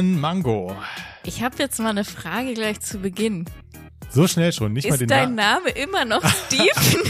[0.00, 0.74] Guten Mango.
[1.24, 3.44] ich habe jetzt mal eine Frage gleich zu Beginn.
[4.08, 5.64] So schnell schon, nicht mal Ist den dein Namen.
[5.66, 7.02] Name immer noch Steven?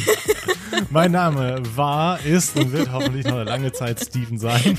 [0.90, 4.76] Mein Name war, ist und wird hoffentlich noch eine lange Zeit Steven sein.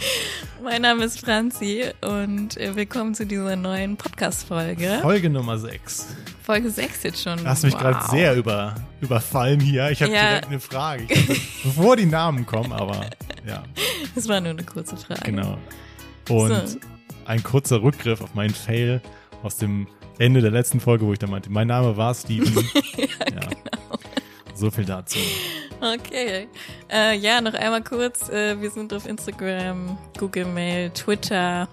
[0.64, 5.00] mein Name ist Franzi und äh, willkommen zu dieser neuen Podcast-Folge.
[5.02, 6.06] Folge Nummer 6.
[6.42, 7.36] Folge 6 jetzt schon.
[7.36, 7.80] Du hast mich Wow.
[7.82, 9.90] gerade sehr über, überfallen hier.
[9.90, 10.22] Ich habe Ja.
[10.30, 11.06] direkt eine Frage.
[11.06, 13.10] Dachte, bevor die Namen kommen, aber
[13.46, 13.62] ja,
[14.14, 15.20] Das war nur eine kurze Frage.
[15.30, 15.58] genau.
[16.30, 16.78] Und So.
[17.26, 19.00] Ein kurzer Rückgriff auf meinen Fail
[19.42, 19.86] aus dem
[20.18, 22.52] Ende der letzten Folge, wo ich da meinte, mein Name war Steven.
[22.96, 23.48] ja, genau.
[24.54, 25.18] So viel dazu.
[25.80, 26.46] Okay.
[26.90, 28.28] Äh, ja, noch einmal kurz.
[28.28, 31.68] Äh, wir sind auf Instagram, Google Mail, Twitter.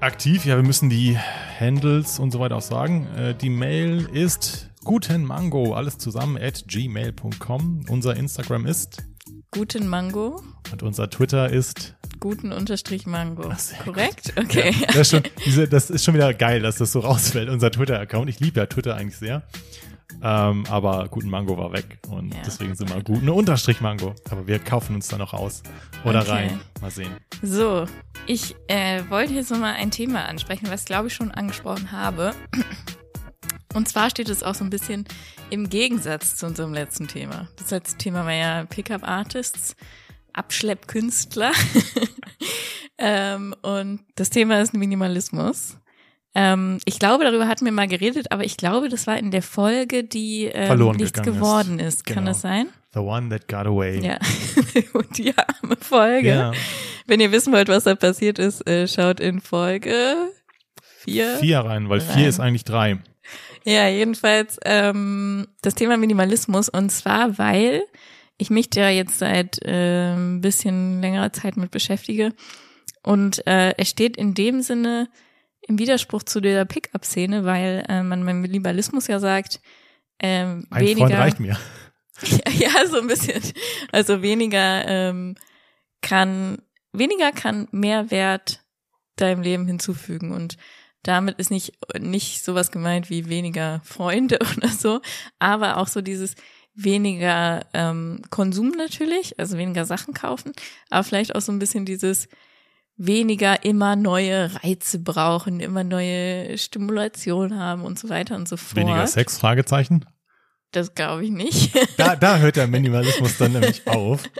[0.00, 1.16] Aktiv, ja, wir müssen die
[1.60, 3.06] Handles und so weiter auch sagen.
[3.16, 7.86] Äh, die Mail ist gutenmango, alles zusammen, at gmail.com.
[7.88, 9.04] Unser Instagram ist
[9.50, 10.42] Guten Mango.
[10.72, 11.94] und unser Twitter ist.
[12.24, 13.50] Guten Unterstrich Mango.
[13.52, 14.32] Ach, Korrekt?
[14.38, 14.74] Okay.
[14.80, 17.70] Ja, das, ist schon, diese, das ist schon wieder geil, dass das so rausfällt, unser
[17.70, 18.30] Twitter-Account.
[18.30, 19.42] Ich liebe ja Twitter eigentlich sehr.
[20.22, 22.40] Ähm, aber guten Mango war weg und Ja.
[22.46, 24.14] deswegen sind wir guten Unterstrich Mango.
[24.30, 25.62] Aber wir kaufen uns da noch aus
[26.06, 26.30] oder Okay.
[26.30, 26.60] rein.
[26.80, 27.12] Mal sehen.
[27.42, 27.84] So,
[28.26, 32.32] ich äh, wollte jetzt nochmal ein Thema ansprechen, was glaube ich schon angesprochen habe.
[33.74, 35.04] Und zwar steht es auch so ein bisschen
[35.50, 37.48] im Gegensatz zu unserem letzten Thema.
[37.56, 39.76] Das letzte Thema war ja Pickup-Artists,
[40.34, 41.52] Abschleppkünstler.
[42.98, 45.78] ähm, und das Thema ist Minimalismus.
[46.36, 49.42] Ähm, ich glaube, darüber hatten wir mal geredet, aber ich glaube, das war in der
[49.42, 51.24] Folge, die ähm, Verloren nichts ist.
[51.24, 52.04] geworden ist.
[52.06, 52.30] Kann Genau.
[52.30, 52.68] das sein?
[52.92, 54.00] The one that got away.
[54.04, 54.18] Ja.
[54.94, 56.28] und die arme Folge.
[56.28, 56.52] Ja.
[57.06, 60.16] Wenn ihr wissen wollt, was da passiert ist, äh, schaut in Folge
[60.98, 61.36] vier.
[61.38, 62.08] Vier rein, weil Rein.
[62.16, 62.98] vier ist eigentlich drei.
[63.64, 67.82] Ja, jedenfalls ähm, das Thema Minimalismus und zwar, weil
[68.36, 72.32] ich mich da jetzt seit äh, ein bisschen längerer Zeit mit beschäftige
[73.02, 75.08] und äh, es steht in dem Sinne
[75.66, 79.60] im Widerspruch zu der Pickup-Szene, weil äh, man beim Minimalismus ja sagt,
[80.18, 81.58] ähm, Ein weniger Freund reicht mir.
[82.22, 83.42] Ja, ja, so ein bisschen.
[83.90, 85.34] Also weniger ähm,
[86.00, 86.62] kann
[86.92, 88.62] weniger kann Mehrwert
[89.16, 90.56] deinem Leben hinzufügen und
[91.02, 95.00] damit ist nicht nicht sowas gemeint wie weniger Freunde oder so,
[95.40, 96.36] aber auch so dieses
[96.74, 100.52] weniger ähm, Konsum natürlich, also weniger Sachen kaufen,
[100.90, 102.28] aber vielleicht auch so ein bisschen dieses
[102.96, 108.76] weniger immer neue Reize brauchen, immer neue Stimulation haben und so weiter und so fort.
[108.76, 109.38] Weniger Sex?
[109.38, 110.04] Fragezeichen.
[110.70, 111.72] Das glaube ich nicht.
[111.96, 114.22] Da, da hört der Minimalismus dann nämlich auf.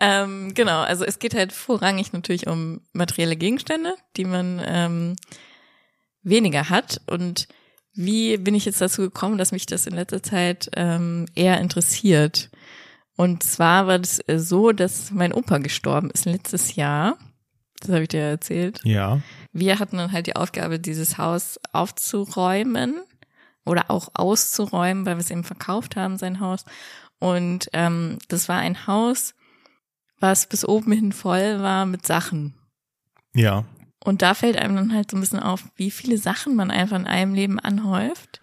[0.00, 5.16] Ähm, genau, also es geht halt vorrangig natürlich um materielle Gegenstände, die man ähm,
[6.22, 7.00] weniger hat.
[7.10, 7.48] Und
[7.98, 12.48] wie bin ich jetzt dazu gekommen, dass mich das in letzter Zeit ähm, eher interessiert?
[13.16, 17.18] Und zwar war das äh, so, dass mein Opa gestorben ist letztes Jahr.
[17.80, 18.80] Das habe ich dir erzählt.
[18.84, 19.20] Ja.
[19.52, 22.94] Wir hatten dann halt die Aufgabe, dieses Haus aufzuräumen
[23.66, 26.64] oder auch auszuräumen, weil wir es eben verkauft haben, sein Haus.
[27.18, 29.34] Und ähm, das war ein Haus,
[30.20, 32.54] was bis oben hin voll war mit Sachen.
[33.34, 33.64] Ja.
[34.04, 36.96] Und da fällt einem dann halt so ein bisschen auf, wie viele Sachen man einfach
[36.96, 38.40] in einem Leben anhäuft.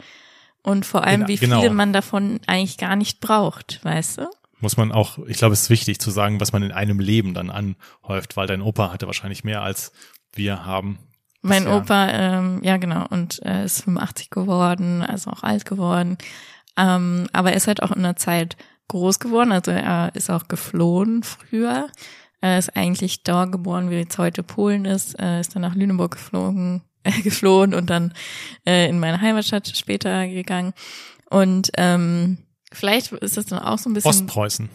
[0.61, 1.61] Und vor allem, Genau, wie genau.
[1.61, 4.29] viele man davon eigentlich gar nicht braucht, weißt du?
[4.59, 7.33] Muss man auch, ich glaube, es ist wichtig zu sagen, was man in einem Leben
[7.33, 9.91] dann anhäuft, weil dein Opa hatte wahrscheinlich mehr als
[10.33, 10.97] wir haben.
[11.41, 11.77] Mein Bisher.
[11.77, 16.17] Opa, ähm, ja genau, und äh, ist 85 geworden, also auch alt geworden.
[16.77, 20.47] Ähm, aber er ist halt auch in der Zeit groß geworden, also er ist auch
[20.47, 21.87] geflohen früher.
[22.45, 26.11] Er ist eigentlich da geboren, wie jetzt heute Polen ist, äh, ist dann nach Lüneburg
[26.11, 28.13] geflogen, äh, geflohen und dann
[28.67, 30.73] äh, in meine Heimatstadt später gegangen.
[31.29, 32.37] Und ähm,
[32.71, 34.69] vielleicht ist das dann auch so ein bisschen Ostpreußen.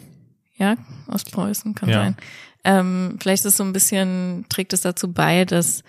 [0.57, 0.75] ja,
[1.07, 1.95] Ostpreußen kann Ja.
[2.03, 2.17] sein.
[2.65, 5.81] Ähm, vielleicht ist so ein bisschen, trägt es dazu bei, dass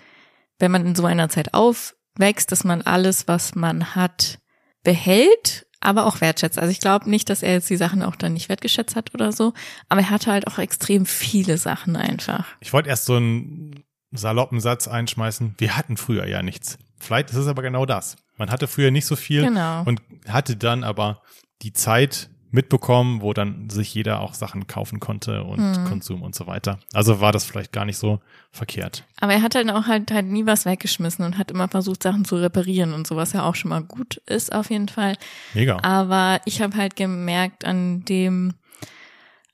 [0.59, 4.39] wenn man in so einer Zeit aufwächst, dass man alles, was man hat,
[4.83, 6.57] behält, aber auch wertschätzt.
[6.59, 9.31] Also ich glaube nicht, dass er jetzt die Sachen auch dann nicht wertgeschätzt hat oder
[9.31, 9.53] so,
[9.89, 12.45] aber er hatte halt auch extrem viele Sachen einfach.
[12.59, 15.55] Ich wollte erst so einen saloppen Satz einschmeißen.
[15.57, 16.77] Wir hatten früher ja nichts.
[16.99, 18.15] Vielleicht ist es aber genau das.
[18.37, 19.83] Man hatte früher nicht so viel Genau.
[19.83, 21.21] und hatte dann aber
[21.61, 25.85] die Zeit mitbekommen, wo dann sich jeder auch Sachen kaufen konnte und Mhm.
[25.85, 26.77] Konsum und so weiter.
[26.93, 28.19] Also war das vielleicht gar nicht so
[28.51, 29.03] verkehrt.
[29.19, 32.25] Aber er hat halt auch halt, halt nie was weggeschmissen und hat immer versucht, Sachen
[32.25, 35.15] zu reparieren und so, was ja auch schon mal gut ist auf jeden Fall.
[35.55, 35.79] Mega.
[35.81, 38.53] Aber ich habe halt gemerkt an dem,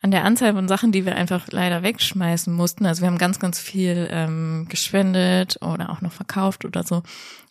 [0.02, 2.86] an der Anzahl von Sachen, die wir einfach leider wegschmeißen mussten.
[2.86, 7.04] Also wir haben ganz, ganz viel ähm, gespendet oder auch noch verkauft oder so.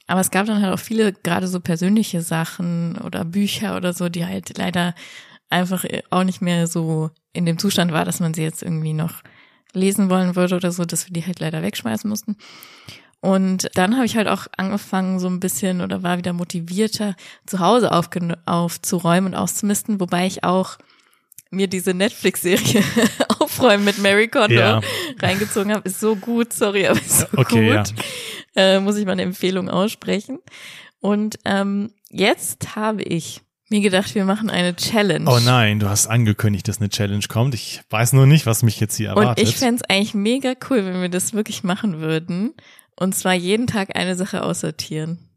[0.06, 4.08] Aber es gab dann halt auch viele, gerade so persönliche Sachen oder Bücher oder so,
[4.10, 4.94] die halt leider
[5.50, 9.22] einfach auch nicht mehr so in dem Zustand war, dass man sie jetzt irgendwie noch
[9.72, 12.36] lesen wollen würde oder so, dass wir die halt leider wegschmeißen mussten.
[13.20, 17.16] Und dann habe ich halt auch angefangen, so ein bisschen oder war wieder motivierter,
[17.46, 20.78] zu Hause aufzuräumen und auszumisten, wobei ich auch
[21.50, 22.82] mir diese Netflix-Serie
[23.40, 24.80] Aufräumen mit Mary Kondo ja.
[25.20, 25.88] reingezogen habe.
[25.88, 27.94] Ist so gut, sorry, aber ist so okay, gut.
[28.54, 28.76] Ja.
[28.76, 30.38] Äh, muss ich mal eine Empfehlung aussprechen.
[31.00, 33.40] Und ähm, jetzt habe ich
[33.70, 35.30] mir gedacht, wir machen eine Challenge.
[35.30, 37.54] Oh nein, du hast angekündigt, dass eine Challenge kommt.
[37.54, 39.44] Ich weiß nur nicht, was mich jetzt hier erwartet.
[39.44, 42.54] Und ich fände es eigentlich mega cool, wenn wir das wirklich machen würden.
[42.96, 45.28] Und zwar jeden Tag eine Sache aussortieren.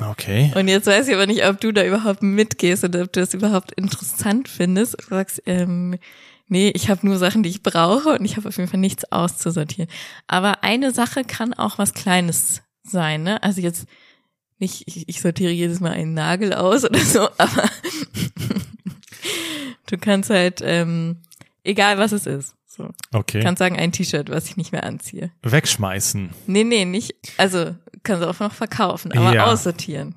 [0.00, 0.52] Okay.
[0.56, 3.34] Und jetzt weiß ich aber nicht, ob du da überhaupt mitgehst oder ob du das
[3.34, 4.96] überhaupt interessant findest.
[5.00, 5.98] Du sagst, ähm,
[6.48, 9.10] nee, ich habe nur Sachen, die ich brauche und ich habe auf jeden Fall nichts
[9.12, 9.90] auszusortieren.
[10.26, 13.42] Aber eine Sache kann auch was Kleines sein, ne?
[13.42, 13.86] Also jetzt
[14.58, 17.68] nicht, ich, ich sortiere jedes Mal einen Nagel aus oder so, aber
[19.86, 21.18] du kannst halt, ähm,
[21.62, 22.54] egal was es ist.
[22.66, 22.90] So.
[23.12, 23.40] Okay.
[23.40, 25.30] Kannst sagen, ein T-Shirt, was ich nicht mehr anziehe.
[25.42, 26.30] Wegschmeißen.
[26.46, 27.14] Nee, nee, nicht.
[27.36, 29.46] Also kannst du auch noch verkaufen, aber ja.
[29.46, 30.16] aussortieren.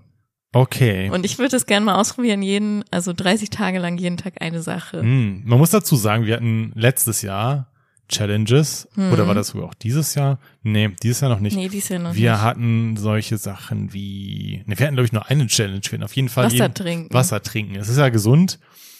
[0.53, 1.09] Okay.
[1.11, 4.61] Und ich würde es gerne mal ausprobieren, jeden, also 30 Tage lang jeden Tag eine
[4.61, 5.01] Sache.
[5.01, 5.43] Hm.
[5.45, 7.71] Man muss dazu sagen, wir hatten letztes Jahr
[8.09, 8.87] Challenges.
[8.95, 9.11] Hm.
[9.11, 10.39] Oder war das wohl auch dieses Jahr?
[10.63, 11.55] Nee, dieses Jahr noch nicht.
[11.55, 12.41] Nee, dieses Jahr noch wir nicht.
[12.41, 15.81] hatten solche Sachen wie, nee, wir hatten glaube ich nur eine Challenge.
[15.83, 17.13] Wir hatten auf jeden Fall Wasser jeden, trinken.
[17.13, 17.75] Wasser trinken.
[17.75, 18.59] Es ist ja gesund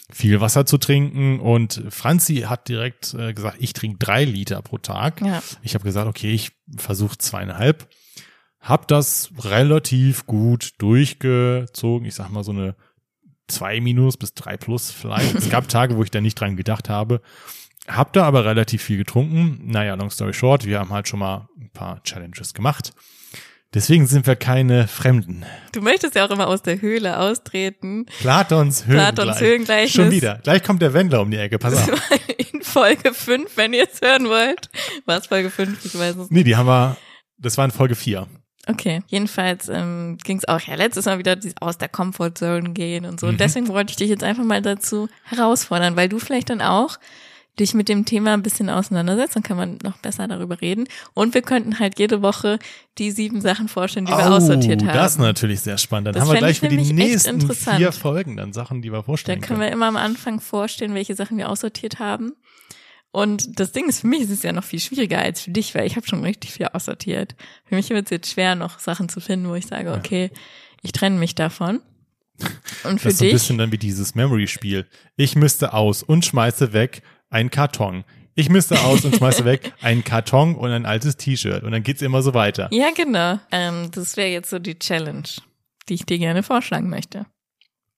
[0.10, 1.40] viel Wasser zu trinken.
[1.40, 5.22] Und Franzi hat direkt äh, gesagt, ich trinke drei Liter pro Tag.
[5.22, 5.42] Ja.
[5.62, 7.90] Ich habe gesagt, okay, ich versuche zweieinhalb.
[8.60, 12.08] Hab das relativ gut durchgezogen.
[12.08, 12.76] Ich sag mal so eine
[13.48, 15.36] zwei minus bis drei plus vielleicht.
[15.36, 17.22] es gab Tage, wo ich da nicht dran gedacht habe.
[17.88, 19.62] Hab da aber relativ viel getrunken.
[19.66, 22.94] Naja, long story short, wir haben halt schon mal ein paar Challenges gemacht.
[23.74, 25.46] Deswegen sind wir keine Fremden.
[25.74, 28.06] Du möchtest ja auch immer aus der Höhle austreten.
[28.20, 29.14] Platons Höhlengleich.
[29.14, 29.92] Platons Höhlengleichnis.
[29.94, 30.40] Schon wieder.
[30.42, 31.60] Gleich kommt der Wendler um die Ecke.
[31.60, 31.92] Pass auf.
[32.54, 34.70] In Folge 5, wenn ihr es hören wollt.
[35.06, 35.84] War es Folge 5?
[35.84, 36.32] Ich weiß es nicht.
[36.32, 36.96] Nee, die haben wir,
[37.38, 38.26] das war in Folge 4.
[38.68, 43.20] Okay, jedenfalls ähm, ging es auch ja letztes Mal wieder aus der Comfortzone gehen und
[43.20, 43.28] so.
[43.28, 43.34] Mhm.
[43.34, 46.98] Und deswegen wollte ich dich jetzt einfach mal dazu herausfordern, weil du vielleicht dann auch
[47.60, 50.88] dich mit dem Thema ein bisschen auseinandersetzt, dann kann man noch besser darüber reden.
[51.14, 52.60] Und wir könnten halt jede Woche
[52.98, 54.94] die sieben Sachen vorstellen, die oh, wir aussortiert haben.
[54.94, 56.08] Das ist natürlich sehr spannend.
[56.08, 59.40] Dann das haben wir gleich für die nächsten vier Folgen dann Sachen, die wir vorstellen
[59.40, 62.34] Dann können wir immer am Anfang vorstellen, welche Sachen wir aussortiert haben.
[63.12, 65.74] Und das Ding ist, für mich ist es ja noch viel schwieriger als für dich,
[65.74, 67.36] weil ich habe schon richtig viel aussortiert.
[67.66, 70.30] Für mich wird es jetzt schwer, noch Sachen zu finden, wo ich sage, okay,
[70.84, 71.82] ich trenne mich davon.
[72.84, 73.30] Und für das ist dich.
[73.30, 74.86] ein bisschen dann wie dieses Memory-Spiel.
[75.16, 78.04] Ich müsste aus und schmeiße weg ein Karton.
[78.36, 82.02] Ich müsste aus und schmeiße weg einen Karton und ein altes T-Shirt und dann geht's
[82.02, 82.70] immer so weiter.
[82.72, 83.40] Ja, genau.
[83.52, 85.28] Ähm, das wäre jetzt so die Challenge,
[85.90, 87.26] die ich dir gerne vorschlagen möchte.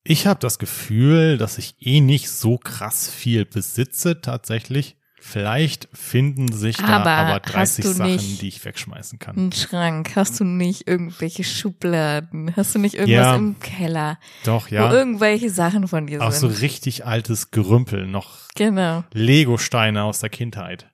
[0.03, 4.95] Ich habe das Gefühl, dass ich eh nicht so krass viel besitze tatsächlich.
[5.21, 9.35] Vielleicht finden sich aber da aber 30 Sachen, die ich wegschmeißen kann.
[9.35, 14.17] Ein Schrank, hast du nicht irgendwelche Schubladen, hast du nicht irgendwas ja, im Keller?
[14.45, 14.89] Doch, ja.
[14.89, 16.51] Wo irgendwelche Sachen von dir Auch sind.
[16.51, 19.03] so richtig altes Gerümpel, noch genau.
[19.13, 20.87] Lego-Steine aus der Kindheit.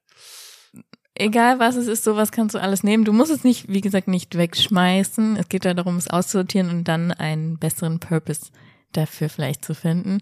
[1.17, 3.05] Egal was es ist, sowas kannst du alles nehmen.
[3.05, 5.37] Du musst es nicht, wie gesagt, nicht wegschmeißen.
[5.37, 8.51] Es geht ja darum, es auszusortieren und dann einen besseren Purpose
[8.91, 10.19] dafür vielleicht zu finden.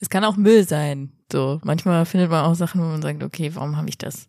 [0.00, 1.12] Es kann auch Müll sein.
[1.30, 4.28] So, manchmal findet man auch Sachen, wo man sagt, okay, warum habe ich das?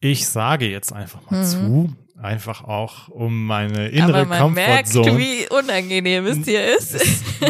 [0.00, 1.46] Ich sage jetzt einfach mal mhm.
[1.46, 5.12] zu, einfach auch um meine innere Aber man Comfortzone.
[5.12, 6.96] merkt, wie unangenehm es dir ist.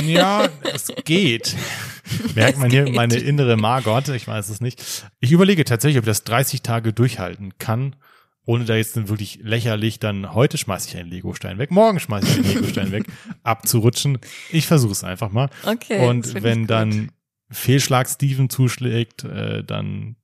[0.02, 1.56] Ja, es geht.
[2.34, 4.82] merkt man hier meine innere Margot, ich weiß es nicht.
[5.20, 7.96] Ich überlege tatsächlich, ob ich das 30 Tage durchhalten kann,
[8.46, 12.26] ohne da jetzt dann wirklich lächerlich dann heute schmeiße ich einen Legostein weg, morgen schmeiße
[12.26, 13.04] ich einen Legostein weg,
[13.42, 14.18] abzurutschen.
[14.50, 15.50] Ich versuche es einfach mal.
[15.64, 16.08] Okay.
[16.08, 17.10] Und wenn dann
[17.50, 20.16] Fehlschlag Steven zuschlägt, äh, dann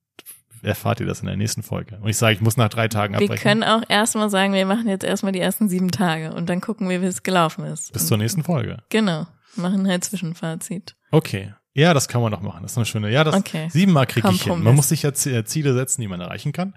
[0.61, 1.97] erfahrt ihr das in der nächsten Folge.
[2.01, 3.33] Und ich sage, ich muss nach drei Tagen abbrechen.
[3.33, 6.61] Wir können auch erstmal sagen, wir machen jetzt erstmal die ersten sieben Tage und dann
[6.61, 7.91] gucken wir, wie es gelaufen ist.
[7.91, 8.77] Bis zur nächsten Folge.
[8.89, 9.27] Genau.
[9.55, 10.95] Machen halt Zwischenfazit.
[11.11, 11.53] Okay.
[11.73, 12.61] Ja, das kann man noch machen.
[12.61, 13.11] Das ist eine schöne.
[13.11, 13.67] Ja, das okay.
[13.69, 14.63] siebenmal kriege ich hin.
[14.63, 16.75] Man muss sich ja äh, Ziele setzen, die man erreichen kann.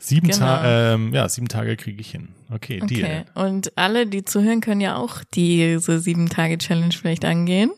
[0.00, 0.38] Sieben, genau.
[0.38, 2.30] Ta ähm, ja, sieben Tage kriege ich hin.
[2.50, 2.94] Okay, okay.
[2.94, 3.24] Deal.
[3.34, 7.70] Und alle, die zuhören, können ja auch diese sieben Tage Challenge vielleicht angehen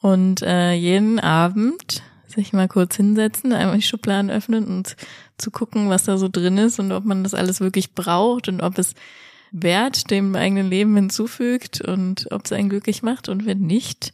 [0.00, 4.96] und äh, jeden Abend sich mal kurz hinsetzen, einmal die Schubladen öffnen und
[5.38, 8.60] zu gucken, was da so drin ist und ob man das alles wirklich braucht und
[8.60, 8.94] ob es
[9.50, 14.12] Wert dem eigenen Leben hinzufügt und ob es einen glücklich macht und wenn nicht,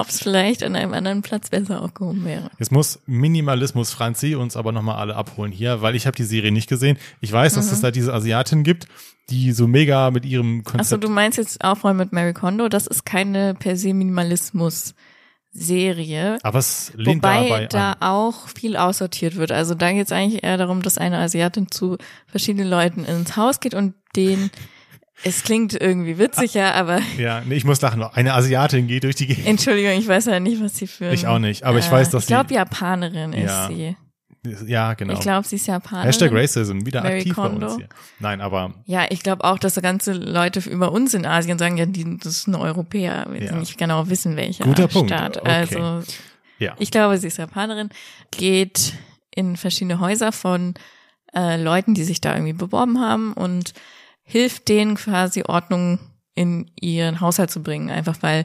[0.00, 2.50] ob es vielleicht an einem anderen Platz besser aufgehoben wäre.
[2.58, 6.52] Jetzt muss Minimalismus Franzi uns aber nochmal alle abholen hier, weil ich habe die Serie
[6.52, 6.96] nicht gesehen.
[7.20, 7.72] Ich weiß, dass mhm.
[7.72, 8.88] es da diese Asiatin gibt,
[9.28, 10.80] die so mega mit ihrem Konzept...
[10.80, 14.94] Achso, du meinst jetzt Aufräumen mit Mary Kondo, das ist keine per se Minimalismus
[15.52, 16.38] Serie.
[16.42, 17.96] Aber es lehnt Wobei dabei da an.
[18.00, 19.50] auch viel aussortiert wird.
[19.50, 23.60] Also da geht es eigentlich eher darum, dass eine Asiatin zu verschiedenen Leuten ins Haus
[23.60, 24.50] geht und den,
[25.24, 28.02] es klingt irgendwie witzig, ja, aber Ja, nee, ich muss lachen.
[28.02, 29.46] Eine Asiatin geht durch die Gegend.
[29.46, 31.10] Entschuldigung, ich weiß ja nicht, was sie für.
[31.12, 33.96] Ich auch nicht, aber ich weiß, dass Ich glaube, sie- Japanerin ist Ja, sie.
[34.66, 35.12] Ja, genau.
[35.12, 36.06] Ich glaube, sie ist Japanerin.
[36.06, 37.66] Hashtag Racism, wieder Mary aktiv bei Kondo.
[37.66, 37.88] uns hier.
[38.20, 41.76] Nein, aber Ja, ich glaube auch, dass so ganze Leute über uns in Asien sagen,
[41.76, 43.52] ja, die, das ist ein Europäer, wenn Ja.
[43.56, 45.36] nicht genau wissen, welcher Guter Punkt, Staat.
[45.36, 45.50] okay.
[45.50, 46.02] Also
[46.58, 46.74] ja.
[46.78, 47.90] ich glaube, sie ist Japanerin,
[48.30, 48.94] geht
[49.34, 50.72] in verschiedene Häuser von
[51.34, 53.74] äh, Leuten, die sich da irgendwie beworben haben und
[54.30, 55.98] hilft denen quasi Ordnung
[56.34, 58.44] in ihren Haushalt zu bringen, einfach weil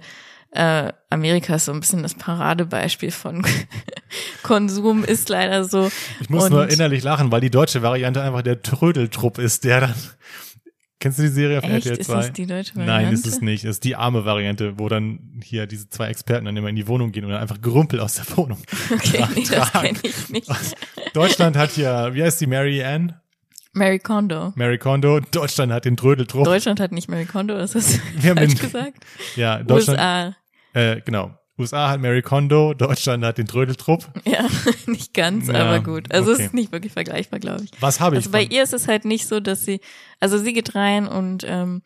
[0.51, 3.45] äh, Amerika ist so ein bisschen das Paradebeispiel von
[4.43, 5.91] Konsum ist leider so.
[6.21, 9.81] Ich muss und nur innerlich lachen, weil die deutsche Variante einfach der Trödeltrupp ist, der
[9.81, 9.93] dann.
[11.01, 11.85] Kennst du die Serie auf Echt?
[11.85, 12.15] RTL Ist 2?
[12.15, 13.03] das die deutsche Variante?
[13.03, 13.65] Nein, ist es nicht.
[13.65, 16.87] Es ist die arme Variante, wo dann hier diese zwei Experten dann immer in die
[16.87, 18.57] Wohnung gehen und dann einfach Gerümpel aus der Wohnung.
[18.91, 20.49] Okay, nee, das kenne ich nicht.
[21.13, 23.13] Deutschland hat ja, wie heißt die Mary Ann?
[23.75, 24.53] Mary Kondo.
[24.55, 25.19] Mary Kondo.
[25.19, 26.45] Deutschland hat den Trödeltrupp.
[26.45, 29.05] Deutschland hat nicht Mary Kondo, das ist Wir haben falsch den- gesagt.
[29.35, 29.99] ja, Deutschland.
[29.99, 30.35] USA.
[30.73, 31.37] Äh, genau.
[31.57, 34.05] USA hat Mary Kondo, Deutschland hat den Trödeltrupp.
[34.25, 34.45] Ja,
[34.87, 36.11] nicht ganz, Ja, aber gut.
[36.13, 36.45] Also es okay.
[36.47, 37.71] ist nicht wirklich vergleichbar, glaube ich.
[37.79, 38.19] Was habe ich?
[38.19, 39.79] Also bei von- ihr ist es halt nicht so, dass sie,
[40.19, 41.81] also sie geht rein und ähm,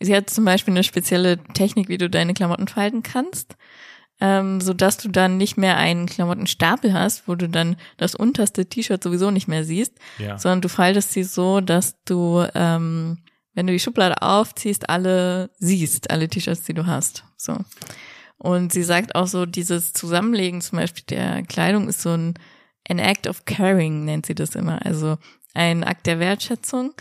[0.00, 3.56] sie hat zum Beispiel eine spezielle Technik, wie du deine Klamotten falten kannst,
[4.20, 8.66] ähm, so dass du dann nicht mehr einen Klamottenstapel hast, wo du dann das unterste
[8.66, 10.38] T-Shirt sowieso nicht mehr siehst, ja.
[10.38, 13.18] sondern du faltest sie so, dass du, ähm,
[13.54, 17.24] wenn du die Schublade aufziehst, alle siehst, alle T-Shirts, die du hast.
[17.36, 17.56] So.
[18.38, 22.34] Und sie sagt auch so, dieses Zusammenlegen zum Beispiel der Kleidung ist so ein
[22.88, 24.84] an act of caring, nennt sie das immer.
[24.84, 25.18] Also
[25.54, 26.92] ein Akt der Wertschätzung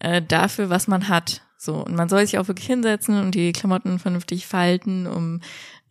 [0.00, 1.42] äh, dafür, was man hat.
[1.56, 1.84] So.
[1.84, 5.40] Und man soll sich auch wirklich hinsetzen und die Klamotten vernünftig falten, um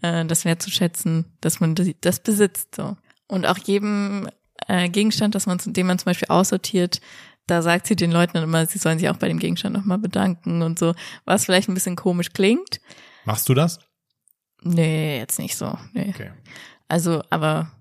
[0.01, 2.75] äh, das wertzuschätzen, dass man das, das besitzt.
[2.75, 2.97] So.
[3.27, 4.29] Und auch jedem
[4.67, 7.01] äh, Gegenstand, dass man, den man zum Beispiel aussortiert,
[7.47, 9.97] da sagt sie den Leuten dann immer, sie sollen sich auch bei dem Gegenstand nochmal
[9.97, 10.93] bedanken und so,
[11.25, 12.81] was vielleicht ein bisschen komisch klingt.
[13.25, 13.79] Machst du das?
[14.61, 15.77] Nee, jetzt nicht so.
[15.93, 16.09] Nee.
[16.09, 16.31] Okay.
[16.87, 17.71] Also, aber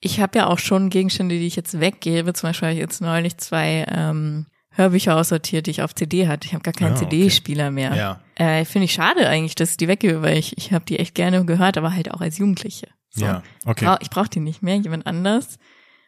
[0.00, 2.34] ich habe ja auch schon Gegenstände, die ich jetzt weggebe.
[2.34, 4.46] Zum Beispiel habe ich jetzt neulich zwei ähm,
[4.76, 6.46] Hörbücher aussortiert, die ich auf CD hatte.
[6.46, 7.08] Ich habe gar keinen Ah, okay.
[7.08, 7.94] CD-Spieler mehr.
[7.94, 8.20] Ja.
[8.34, 11.14] Äh, Finde ich schade eigentlich, dass ich die weggebe, weil ich, ich habe die echt
[11.14, 12.88] gerne gehört, aber halt auch als Jugendliche.
[13.10, 13.24] So.
[13.24, 13.42] Ja.
[13.64, 13.96] Okay.
[14.00, 14.76] Ich brauche die nicht mehr.
[14.76, 15.58] Jemand anders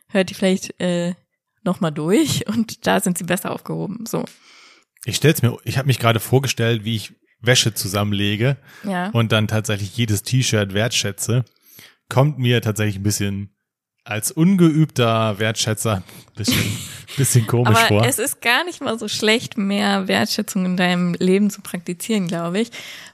[0.08, 1.14] hört die vielleicht äh,
[1.64, 4.04] nochmal durch und da sind sie besser aufgehoben.
[4.06, 4.24] So.
[5.06, 9.08] Ich stell's mir, ich habe mich gerade vorgestellt, wie ich Wäsche zusammenlege Ja.
[9.10, 11.44] und dann tatsächlich jedes T-Shirt wertschätze.
[12.10, 13.54] Kommt mir tatsächlich ein bisschen
[14.08, 16.78] als ungeübter Wertschätzer ein bisschen,
[17.16, 18.06] bisschen komisch Aber vor.
[18.06, 22.60] es ist gar nicht mal so schlecht, mehr Wertschätzung in deinem Leben zu praktizieren, glaube
[22.60, 22.70] ich.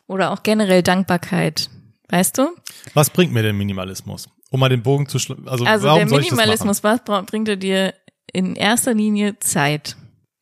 [0.07, 1.69] Oder auch generell Dankbarkeit.
[2.11, 2.55] Weißt du?
[2.93, 4.29] Was bringt mir denn Minimalismus?
[4.51, 5.49] Um mal den Bogen zu schlagen.
[5.49, 7.95] Also, Also warum der Minimalismus, was bringt er dir
[8.33, 9.97] in erster Linie Zeit?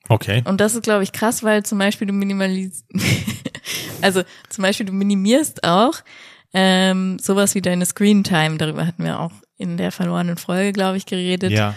[0.09, 0.42] Okay.
[0.44, 2.85] Und das ist, glaube ich, krass, weil zum Beispiel du minimalis
[4.02, 5.94] also zum Beispiel du minimierst auch
[6.52, 8.59] ähm, sowas wie deine Screen Time.
[8.59, 9.32] Darüber hatten wir auch
[9.62, 11.52] in der verlorenen Folge, glaube ich, geredet.
[11.52, 11.75] Ja.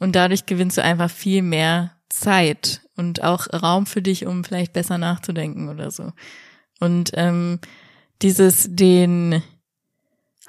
[0.00, 4.72] Und dadurch gewinnst du einfach viel mehr Zeit und auch Raum für dich, um vielleicht
[4.72, 6.12] besser nachzudenken oder so.
[6.80, 7.60] Und ähm,
[8.22, 9.42] dieses den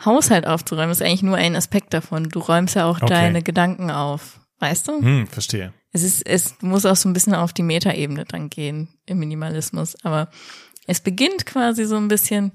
[0.03, 2.29] Haushalt aufzuräumen ist eigentlich nur ein Aspekt davon.
[2.29, 3.07] Du räumst ja auch Okay.
[3.13, 5.01] deine Gedanken auf, weißt du?
[5.01, 5.73] Hm, verstehe.
[5.91, 9.95] Es ist, es muss auch so ein bisschen auf die Metaebene dann gehen im Minimalismus.
[10.03, 10.29] Aber
[10.85, 12.51] es beginnt quasi so ein bisschen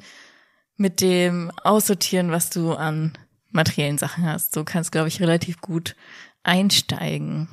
[0.77, 3.12] mit dem Aussortieren, was du an
[3.52, 4.54] materiellen Sachen hast.
[4.54, 5.97] So kannst, glaube ich, relativ gut
[6.42, 7.49] einsteigen.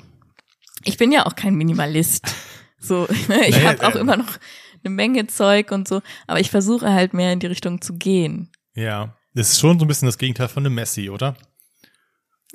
[0.84, 2.34] Ich bin ja auch kein Minimalist.
[2.82, 4.38] So, ich Naja, habe auch äh, immer noch
[4.82, 8.48] eine Menge Zeug und so, aber ich versuche halt mehr in die Richtung zu gehen.
[8.74, 9.16] Ja.
[9.34, 11.36] Das ist schon so ein bisschen das Gegenteil von einem Messi, oder?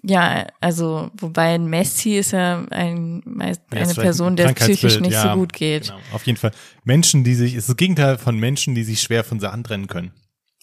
[0.04, 5.00] Ja, also wobei ein Messi ist ja ein, Ja, eine vielleicht Person, ein der psychisch
[5.00, 5.84] nicht ja, so gut geht.
[5.84, 6.00] Genau.
[6.12, 6.52] Auf jeden Fall.
[6.84, 10.12] Menschen, die sich, ist das Gegenteil von Menschen, die sich schwer von Sachen trennen können.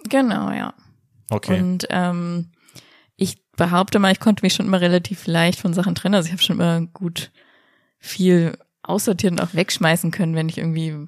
[0.08, 0.74] Genau, ja.
[1.30, 1.60] Okay.
[1.60, 2.52] Und ähm,
[3.56, 6.14] behaupte mal, ich konnte mich schon immer relativ leicht von Sachen trennen.
[6.14, 7.30] Also ich habe schon immer gut
[7.98, 11.06] viel aussortiert und auch wegschmeißen können, wenn ich irgendwie,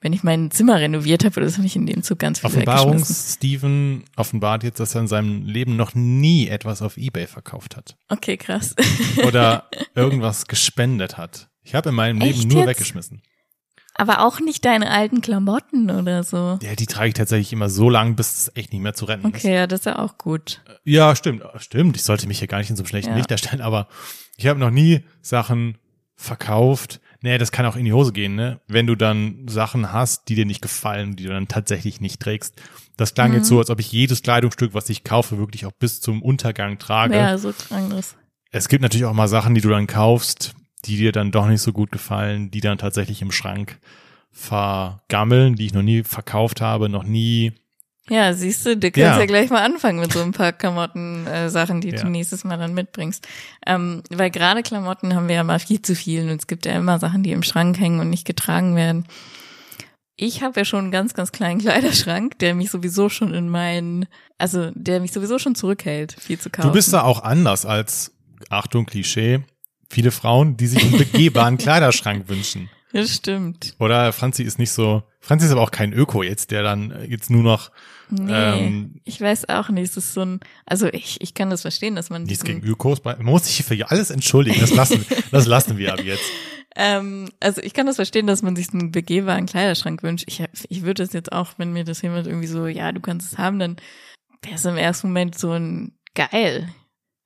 [0.00, 2.50] wenn ich mein Zimmer renoviert habe, oder das habe ich in dem Zug ganz viel
[2.50, 2.72] weggeschmissen.
[2.72, 7.96] Offenbarungs-Steven offenbart jetzt, dass er in seinem Leben noch nie etwas auf Ebay verkauft hat.
[8.08, 8.74] Okay, krass.
[9.26, 11.48] Oder irgendwas gespendet hat.
[11.62, 12.68] Ich habe in meinem Leben Echt nur jetzt?
[12.68, 13.22] weggeschmissen.
[14.00, 16.58] Aber auch nicht deine alten Klamotten oder so.
[16.62, 19.26] Ja, die trage ich tatsächlich immer so lang, bis es echt nicht mehr zu retten
[19.26, 20.62] Okay, ja, das ist ja auch gut.
[20.66, 20.80] ist.
[20.84, 21.42] Ja, stimmt.
[21.56, 21.96] Stimmt.
[21.96, 23.16] Ich sollte mich hier gar nicht in so einem schlechten Ja.
[23.16, 23.88] Licht darstellen, aber
[24.36, 25.78] ich habe noch nie Sachen
[26.14, 27.00] verkauft.
[27.22, 28.60] Nee, das kann auch in die Hose gehen, ne?
[28.68, 32.54] Wenn du dann Sachen hast, die dir nicht gefallen, die du dann tatsächlich nicht trägst.
[32.96, 36.00] Das klang jetzt so, als ob ich jedes Kleidungsstück, was ich kaufe, wirklich auch bis
[36.00, 37.16] zum Untergang trage.
[37.16, 38.16] Ja, so krank das.
[38.50, 41.60] Es gibt natürlich auch mal Sachen, die du dann kaufst, die dir dann doch nicht
[41.62, 43.78] so gut gefallen, die dann tatsächlich im Schrank
[44.30, 47.52] vergammeln, die ich noch nie verkauft habe, noch nie.
[48.10, 49.18] Ja, siehst du, du kannst ja.
[49.18, 49.26] Ja.
[49.26, 52.00] gleich mal anfangen mit so ein paar Klamotten, äh, Sachen, die Ja.
[52.02, 53.26] du nächstes Mal dann mitbringst.
[53.66, 56.72] Ähm, weil gerade Klamotten haben wir ja mal viel zu viel und es gibt ja
[56.72, 59.06] immer Sachen, die im Schrank hängen und nicht getragen werden.
[60.16, 64.06] Ich habe ja schon einen ganz, ganz kleinen Kleiderschrank, der mich sowieso schon in meinen,
[64.38, 66.68] also der mich sowieso schon zurückhält, viel zu kaufen.
[66.68, 68.12] Du bist da auch anders als,
[68.48, 69.40] Achtung, Klischee,
[69.88, 72.70] viele Frauen, die sich einen begehbaren Kleiderschrank wünschen.
[72.92, 73.74] Das stimmt.
[73.78, 77.28] Oder Franzi ist nicht so, Franzi ist aber auch kein Öko jetzt, der dann jetzt
[77.30, 77.70] nur noch
[78.10, 79.90] Nee, Ähm, ich weiß auch nicht.
[79.90, 83.04] Es ist so ein, also ich, ich kann das verstehen, dass man nichts gegen Ökos.
[83.04, 84.60] Man muss sich für alles entschuldigen.
[84.60, 86.24] Das lassen, das lassen wir ab jetzt.
[86.74, 90.24] Ähm, also ich kann das verstehen, dass man sich einen begehbaren Kleiderschrank wünscht.
[90.26, 93.32] Ich, ich würde es jetzt auch, wenn mir das jemand irgendwie so, ja, du kannst
[93.32, 93.76] es haben, dann
[94.42, 96.68] wäre es im ersten Moment so ein geil.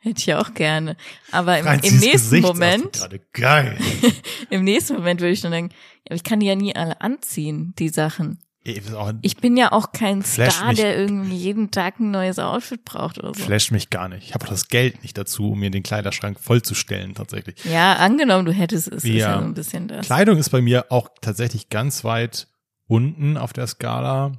[0.04, 0.96] Hätte ich ja auch gerne.
[1.30, 3.08] Aber im, im nächsten Moment.
[3.32, 3.78] Geil.
[4.50, 5.72] im nächsten Moment würde ich dann denken,
[6.06, 8.40] aber ich kann die ja nie alle anziehen, die Sachen.
[8.64, 8.92] Ist
[9.22, 10.78] Ich bin ja auch kein Flash Star, mich.
[10.78, 13.44] der irgendwie jeden Tag ein neues Outfit braucht oder so.
[13.44, 14.24] Flasht mich gar nicht.
[14.26, 17.56] Ich habe auch das Geld nicht dazu, um mir den Kleiderschrank vollzustellen tatsächlich.
[17.64, 19.38] Ja, angenommen, du hättest es, ist ja Ja.
[19.38, 20.06] so ein bisschen das.
[20.06, 22.48] Kleidung ist bei mir auch tatsächlich ganz weit
[22.88, 24.32] unten auf der Skala.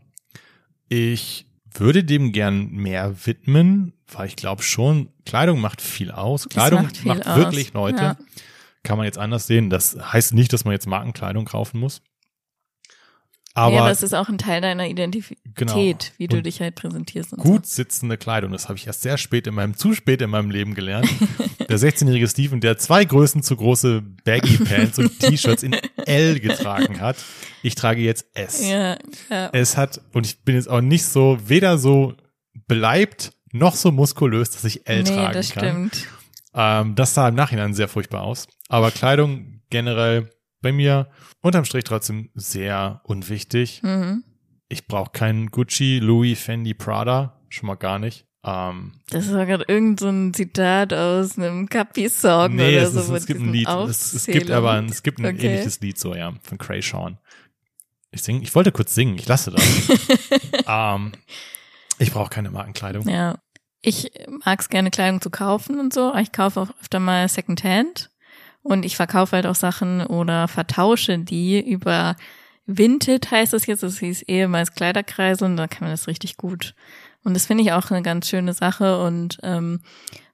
[0.90, 6.48] Ich würde dem gern mehr widmen, weil ich glaube schon, Kleidung macht viel aus.
[6.50, 7.38] Kleidung macht aus.
[7.38, 8.02] wirklich Leute.
[8.02, 8.18] Ja.
[8.84, 9.70] Kann man jetzt anders sehen.
[9.70, 12.02] Das heißt nicht, dass man jetzt Markenkleidung kaufen muss.
[13.56, 15.76] Aber, ja, aber es ist auch ein Teil deiner Identität, Genau.
[16.18, 17.32] wie du Und dich halt präsentierst.
[17.38, 20.50] Gut sitzende Kleidung, das habe ich erst sehr spät in meinem, zu spät in meinem
[20.50, 21.08] Leben gelernt.
[21.70, 25.74] Der 16-jährige Steven, der zwei Größen zu große Baggy Pants und T-Shirts in
[26.06, 27.16] L getragen hat.
[27.62, 28.60] Ich trage jetzt S.
[28.60, 28.66] So.
[28.66, 28.98] Ja,
[29.30, 29.50] ja.
[29.54, 32.16] Es hat, und ich bin jetzt auch nicht so, weder so
[32.68, 35.64] beleibt noch so muskulös, dass ich L nee, tragen das kann.
[35.92, 36.08] stimmt.
[36.54, 38.48] Ähm, das sah im Nachhinein sehr furchtbar aus.
[38.68, 40.30] Aber Kleidung generell
[40.62, 41.10] bei mir
[41.42, 43.82] unterm Strich trotzdem sehr unwichtig.
[43.84, 44.24] Mhm.
[44.70, 47.40] Ich brauche keinen Gucci, Louis, Fendi, Prada.
[47.50, 48.26] Schon mal gar nicht.
[48.46, 53.00] Ähm, Das war gerade irgend so ein Zitat aus einem Capi-Song nee, oder es, so.
[53.00, 53.68] ist, es gibt ein Lied.
[53.70, 55.48] Es, es gibt aber ein, es gibt ein Okay.
[55.48, 57.18] ähnliches Lied so, ja, von Cray Sean.
[58.12, 59.64] Ich sing, ich wollte kurz singen, ich lasse das.
[60.68, 61.14] ähm,
[62.00, 63.08] ich brauche keine Markenkleidung.
[63.08, 63.40] Ja.
[63.86, 64.12] Ich
[64.46, 66.16] mag es gerne, Kleidung zu kaufen und so.
[66.16, 68.10] Ich kaufe auch öfter mal Secondhand.
[68.62, 72.16] Und ich verkaufe halt auch Sachen oder vertausche die über
[72.66, 73.84] Vinted heißt es jetzt.
[73.84, 76.74] Das hieß ehemals Kleiderkreise und da kann man das richtig gut.
[77.26, 79.04] Und das finde ich auch eine ganz schöne Sache.
[79.04, 79.82] Und ähm,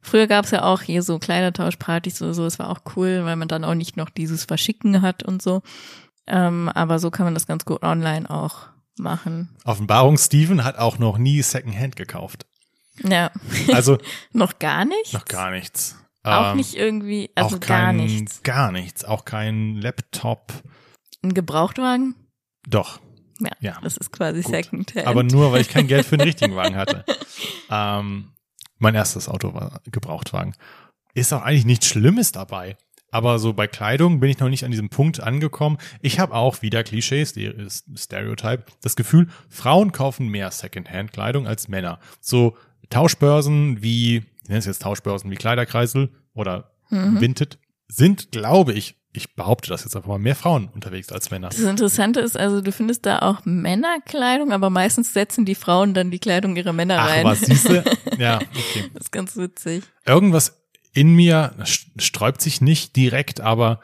[0.02, 2.44] früher gab es ja auch hier so Kleidertauschpartys oder so.
[2.44, 5.64] Das war auch cool, weil man dann auch nicht noch dieses Verschicken hat und so.
[6.28, 9.50] Ähm, aber so kann man das ganz gut online auch machen.
[9.66, 12.46] Offenbarung, Steven hat auch noch nie Secondhand gekauft.
[13.04, 13.32] Ja,
[13.74, 13.98] Also
[14.34, 15.14] noch gar nicht.
[15.14, 15.96] noch gar nichts.
[16.24, 18.44] Auch Ähm, nicht irgendwie, also auch gar kein, nichts.
[18.44, 19.06] Gar nichts.
[19.06, 20.52] Auch kein Laptop.
[21.24, 22.16] Ein Gebrauchtwagen?
[22.68, 23.00] Doch.
[23.40, 24.52] Ja, Ja, das ist quasi gut.
[24.52, 25.08] Secondhand.
[25.08, 27.06] Aber nur, weil ich kein Geld für den richtigen Wagen hatte.
[27.70, 28.34] Ähm,
[28.78, 30.56] mein erstes Auto war Gebrauchtwagen.
[31.14, 32.78] Ist auch eigentlich nichts Schlimmes dabei.
[33.12, 35.78] Aber so bei Kleidung bin ich noch nicht an diesem Punkt angekommen.
[36.02, 41.68] Ich habe auch wieder Klischees, die ist Stereotype, das Gefühl, Frauen kaufen mehr Secondhand-Kleidung als
[41.70, 42.00] Männer.
[42.22, 42.56] So
[42.90, 47.22] Tauschbörsen wie, ich nenne es jetzt Tauschbörsen wie Kleiderkreisel oder Mhm.
[47.22, 51.50] Vinted, sind, glaube ich, ich behaupte das jetzt einfach mal, mehr Frauen unterwegs als Männer.
[51.50, 56.10] das Interessante ist, also du findest da auch Männerkleidung, aber meistens setzen die Frauen dann
[56.10, 57.24] die Kleidung ihrer Männer Ach, rein.
[57.26, 57.84] was siehste?
[58.18, 58.86] Ja, okay.
[58.94, 59.84] Das ist ganz witzig.
[60.06, 60.58] irgendwas
[60.94, 61.54] in mir
[61.98, 63.80] sträubt sich nicht direkt, aber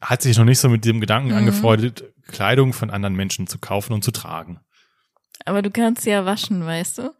[0.00, 1.36] hat sich noch nicht so mit dem Gedanken Mhm.
[1.36, 4.60] angefreundet, Kleidung von anderen Menschen zu kaufen und zu tragen.
[5.46, 7.10] Aber du kannst sie ja waschen, weißt du?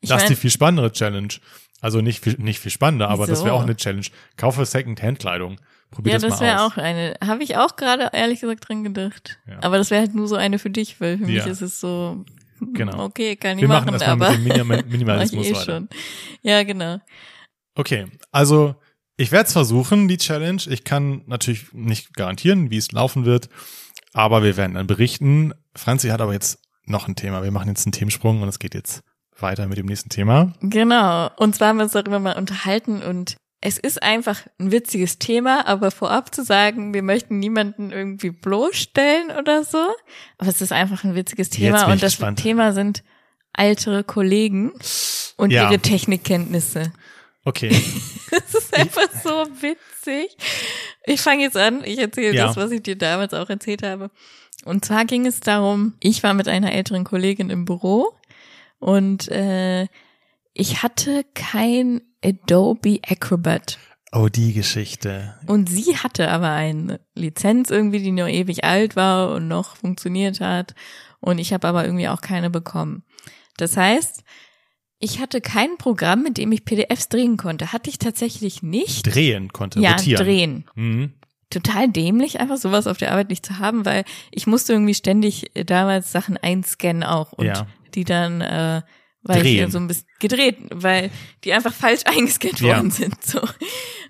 [0.00, 1.28] Ich das ist die viel spannendere Challenge.
[1.80, 4.06] Also nicht viel, nicht viel spannender, aber das wäre auch eine Challenge.
[4.36, 5.60] Kaufe Second-Hand-Kleidung.
[5.90, 6.72] Probier ja, das, das mal wäre aus.
[6.72, 7.14] auch eine.
[7.24, 9.38] Habe ich auch gerade ehrlich gesagt dran gedacht.
[9.46, 9.58] Ja.
[9.62, 11.44] Aber das wäre halt nur so eine für dich, weil für Ja.
[11.44, 12.24] mich ist es so,
[12.58, 13.04] hm, Genau.
[13.04, 15.64] okay, kann ich Wir machen machen, das aber mit dem Minim Minimalismus eh weiter.
[15.64, 15.88] schon.
[16.42, 16.98] Ja, genau.
[17.74, 18.74] Okay, also
[19.16, 20.62] ich werde es versuchen, die Challenge.
[20.68, 23.48] Ich kann natürlich nicht garantieren, wie es laufen wird,
[24.12, 25.54] aber wir werden dann berichten.
[25.74, 27.42] Franzi hat aber jetzt noch ein Thema.
[27.42, 29.02] Wir machen jetzt einen Themensprung und es geht jetzt
[29.42, 30.52] weiter mit dem nächsten Thema.
[30.60, 31.30] Genau.
[31.36, 35.66] Und zwar haben wir uns darüber mal unterhalten und es ist einfach ein witziges Thema,
[35.66, 39.84] aber vorab zu sagen, wir möchten niemanden irgendwie bloßstellen oder so.
[40.38, 42.40] Aber es ist einfach ein witziges Thema und das gespannt.
[42.40, 43.02] Thema sind
[43.56, 44.72] ältere Kollegen
[45.36, 45.64] und Ja.
[45.64, 46.92] ihre Technikkenntnisse.
[47.44, 47.70] Okay.
[48.30, 49.30] Das ist einfach so
[49.62, 50.36] witzig.
[51.06, 52.46] Ich fange jetzt an, ich erzähle Ja.
[52.46, 54.10] das, was ich dir damals auch erzählt habe.
[54.66, 58.12] Und zwar ging es darum, ich war mit einer älteren Kollegin im Büro
[58.78, 59.86] und äh,
[60.54, 63.78] ich hatte kein Adobe Acrobat.
[64.12, 65.34] Oh, die Geschichte.
[65.46, 70.40] Und sie hatte aber eine Lizenz irgendwie, die nur ewig alt war und noch funktioniert
[70.40, 70.74] hat.
[71.20, 73.02] Und ich habe aber irgendwie auch keine bekommen.
[73.58, 74.22] Das heißt,
[74.98, 77.72] ich hatte kein Programm, mit dem ich PDFs drehen konnte.
[77.72, 79.14] Hatte ich tatsächlich nicht.
[79.14, 80.24] Drehen konnte, ja, rotieren.
[80.24, 80.64] drehen.
[80.74, 81.12] Mhm.
[81.50, 85.54] Total dämlich, einfach sowas auf der Arbeit nicht zu haben, weil ich musste irgendwie ständig
[85.54, 87.66] äh, damals Sachen einscannen auch und Ja.
[87.98, 88.82] Die dann äh,
[89.24, 89.70] weil ich Drehen.
[89.70, 91.10] so ein bisschen gedreht, weil
[91.44, 92.76] die einfach falsch eingescannt Ja.
[92.76, 93.22] worden sind.
[93.22, 93.40] So.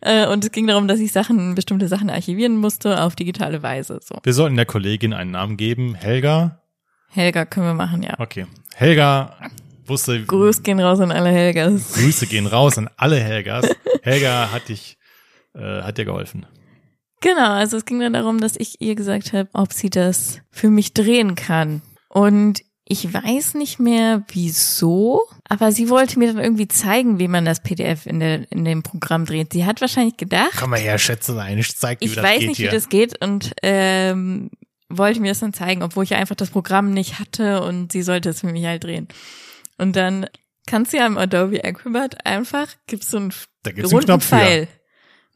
[0.03, 3.99] Äh, Und es ging darum, dass ich Sachen, bestimmte Sachen archivieren musste auf digitale Weise.
[4.05, 4.17] So.
[4.23, 5.95] Wir sollten der Kollegin einen Namen geben.
[5.95, 6.61] Helga.
[7.09, 8.15] Helga können wir machen, ja.
[8.21, 8.47] Okay.
[8.75, 9.35] Helga
[9.87, 10.23] wusste.
[10.25, 11.95] Grüß gehen raus an alle Helgas.
[11.95, 13.67] Grüße gehen raus an alle Helgas.
[14.03, 14.99] Helga hat dich,
[15.55, 16.45] äh, hat dir geholfen.
[17.23, 20.69] Genau, also es ging dann darum, dass ich ihr gesagt habe, ob sie das für
[20.69, 21.81] mich drehen kann.
[22.11, 27.45] Und ich weiß nicht mehr wieso, aber sie wollte mir dann irgendwie zeigen, wie man
[27.45, 29.53] das PDF in, der, in dem Programm dreht.
[29.53, 31.59] Sie hat wahrscheinlich gedacht, Komm mal her, schätze sein.
[31.59, 32.71] Ich zeig dir, wie ich das weiß geht nicht, hier.
[32.71, 34.51] wie das geht und ähm,
[34.89, 38.31] wollte mir das dann zeigen, obwohl ich einfach das Programm nicht hatte und sie sollte
[38.31, 39.07] es für mich halt drehen.
[39.77, 40.27] Und dann
[40.67, 43.33] kannst du ja im Adobe Acrobat einfach, gibt's so einen
[43.65, 44.37] Da gibt's einen runden Knopf für.
[44.37, 44.69] Pfeil.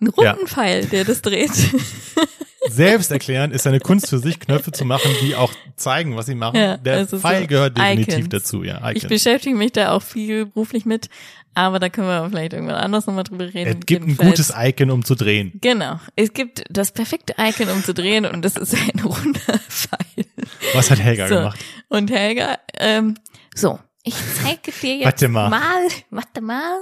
[0.01, 0.31] Einen Ja.
[0.33, 1.51] runden Pfeil, der das dreht.
[2.77, 6.57] Selbsterklärend ist eine Kunst für sich, Knöpfe zu machen, die auch zeigen, was sie machen.
[6.57, 8.29] Ja, Der also so Pfeil gehört definitiv Icons.
[8.31, 8.79] dazu, ja.
[8.91, 9.09] Ich Icons.
[9.09, 11.09] beschäftige mich da auch viel beruflich mit,
[11.55, 13.79] aber da können wir vielleicht irgendwann anders nochmal drüber reden.
[13.81, 15.53] Es gibt ein gutes Icon, um zu drehen.
[15.61, 16.01] Genau.
[16.17, 20.27] Es gibt das perfekte Icon, um zu drehen und das ist ein runder Pfeil.
[20.75, 21.35] Was hat Helga So.
[21.37, 21.61] gemacht?
[21.89, 23.17] Und Helga, ähm,
[23.55, 25.51] so, ich zeige dir jetzt Warte mal.
[25.51, 26.79] mal, warte mal,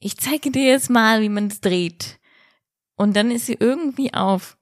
[0.00, 2.18] ich zeige dir jetzt mal, wie man es dreht.
[2.96, 4.56] Und dann ist sie irgendwie auf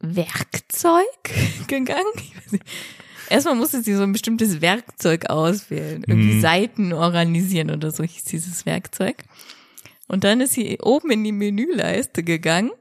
[0.00, 1.04] Werkzeug
[1.68, 2.04] gegangen.
[3.28, 6.04] Erstmal musste sie so ein bestimmtes Werkzeug auswählen.
[6.06, 6.40] Irgendwie Mhm.
[6.40, 9.24] Seiten organisieren oder so hieß dieses Werkzeug.
[10.08, 12.72] Und dann ist sie oben in die Menüleiste gegangen.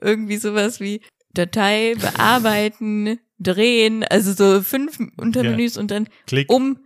[0.00, 1.00] Irgendwie sowas wie
[1.34, 6.50] Datei bearbeiten, drehen, also so fünf Untermenüs und dann Klick.
[6.50, 6.80] um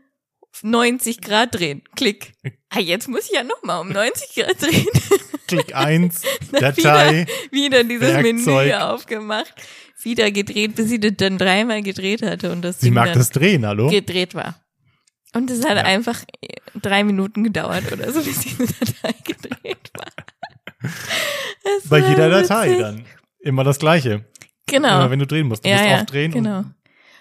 [0.63, 1.83] 90 Grad drehen.
[1.97, 2.33] Klick.
[2.73, 4.87] Ah, jetzt muss ich ja nochmal um 90 Grad drehen.
[5.49, 7.27] Klick eins, Datei.
[7.51, 8.75] Wieder dieses Menü Werkzeug.
[8.81, 9.53] aufgemacht.
[10.05, 13.19] Wieder gedreht, bis sie das dann dreimal gedreht hatte und das Sie Ding mag dann
[13.19, 13.89] das drehen, hallo?
[13.91, 14.63] gedreht war.
[15.35, 15.83] Und es hat Ja.
[15.83, 16.23] einfach
[16.81, 20.13] drei Minuten gedauert oder so, bis diese Datei gedreht war.
[21.79, 22.81] Es Bei war jeder Datei witzig.
[22.83, 23.05] dann.
[23.41, 24.27] Immer das Gleiche.
[24.67, 24.97] Genau.
[25.01, 25.65] Immer wenn du drehen musst.
[25.65, 26.31] Du ja, musst ja, oft drehen.
[26.31, 26.65] genau.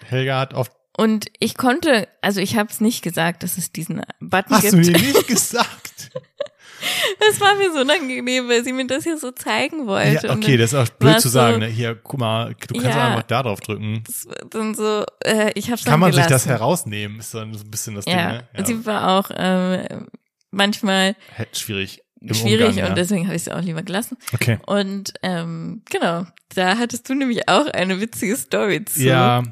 [0.06, 0.70] Helga hat oft.
[1.00, 4.74] Und ich konnte, also ich habe es nicht gesagt, dass es diesen Button Hast gibt.
[4.74, 6.10] du mir nicht gesagt?
[7.20, 10.26] Das war mir so unangenehm, weil sie mir das hier so zeigen wollte.
[10.28, 11.54] ja, okay, das ist auch blöd zu sagen.
[11.54, 11.66] So, Ne?
[11.66, 13.08] Hier, guck mal, du kannst Ja.
[13.08, 14.02] einfach da drauf drücken.
[14.50, 16.48] dann so, äh, ich hab's Kann man sich gelassen.
[16.48, 17.18] das herausnehmen?
[17.20, 18.66] Ist dann so ein bisschen das Ja, Ding, ne?
[18.66, 20.06] sie war auch ähm,
[20.50, 21.16] manchmal
[21.52, 22.02] Schwierig.
[22.32, 22.88] schwierig Umgang, ja.
[22.88, 24.16] und deswegen habe ich sie auch lieber gelassen.
[24.32, 24.58] Okay.
[24.66, 29.02] Und ähm, genau, da hattest du nämlich auch eine witzige Story zu.
[29.02, 29.42] Ja,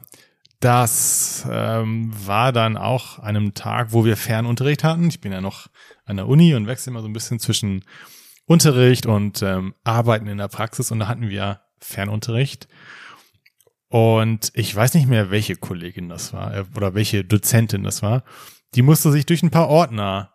[0.61, 5.09] das ähm, war dann auch an einem Tag, wo wir Fernunterricht hatten.
[5.09, 5.68] Ich bin ja noch
[6.05, 7.85] an der Uni und wechsle immer so ein bisschen zwischen
[8.44, 12.66] Unterricht und ähm, Arbeiten in der Praxis und da hatten wir Fernunterricht.
[13.88, 18.25] Und ich weiß nicht mehr, welche Kollegin das war äh, oder welche Dozentin das war.
[18.75, 20.33] Die musste sich durch ein paar Ordner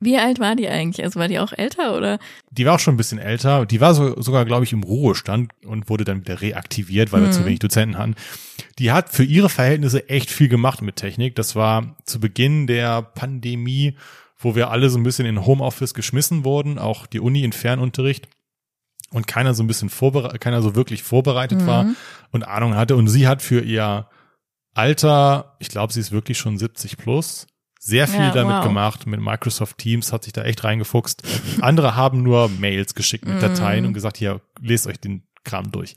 [0.00, 1.04] Wie alt war die eigentlich?
[1.04, 2.18] Also war die auch älter oder?
[2.50, 3.66] Die war auch schon ein bisschen älter.
[3.66, 7.28] Die war so, sogar, glaube ich, im Ruhestand und wurde dann wieder reaktiviert, weil wir
[7.28, 7.32] Mhm.
[7.32, 8.14] zu wenig Dozenten hatten.
[8.78, 11.34] Die hat für ihre Verhältnisse echt viel gemacht mit Technik.
[11.34, 13.96] Das war zu Beginn der Pandemie,
[14.38, 18.28] wo wir alle so ein bisschen in Homeoffice geschmissen wurden, auch die Uni in Fernunterricht
[19.10, 21.96] und keiner so ein bisschen vorbereitet, keiner so wirklich vorbereitet war Mhm.
[22.30, 22.94] und Ahnung hatte.
[22.94, 24.06] Und sie hat für ihr
[24.74, 27.46] Alter, ich glaube, sie ist wirklich schon 70 plus,
[27.78, 28.64] sehr viel Ja, damit wow.
[28.64, 29.06] gemacht.
[29.06, 31.22] Mit Microsoft Teams hat sich da echt reingefuchst.
[31.60, 33.40] Andere haben nur Mails geschickt mit Mhm.
[33.40, 35.94] Dateien und gesagt, hier, lest euch den Kram durch.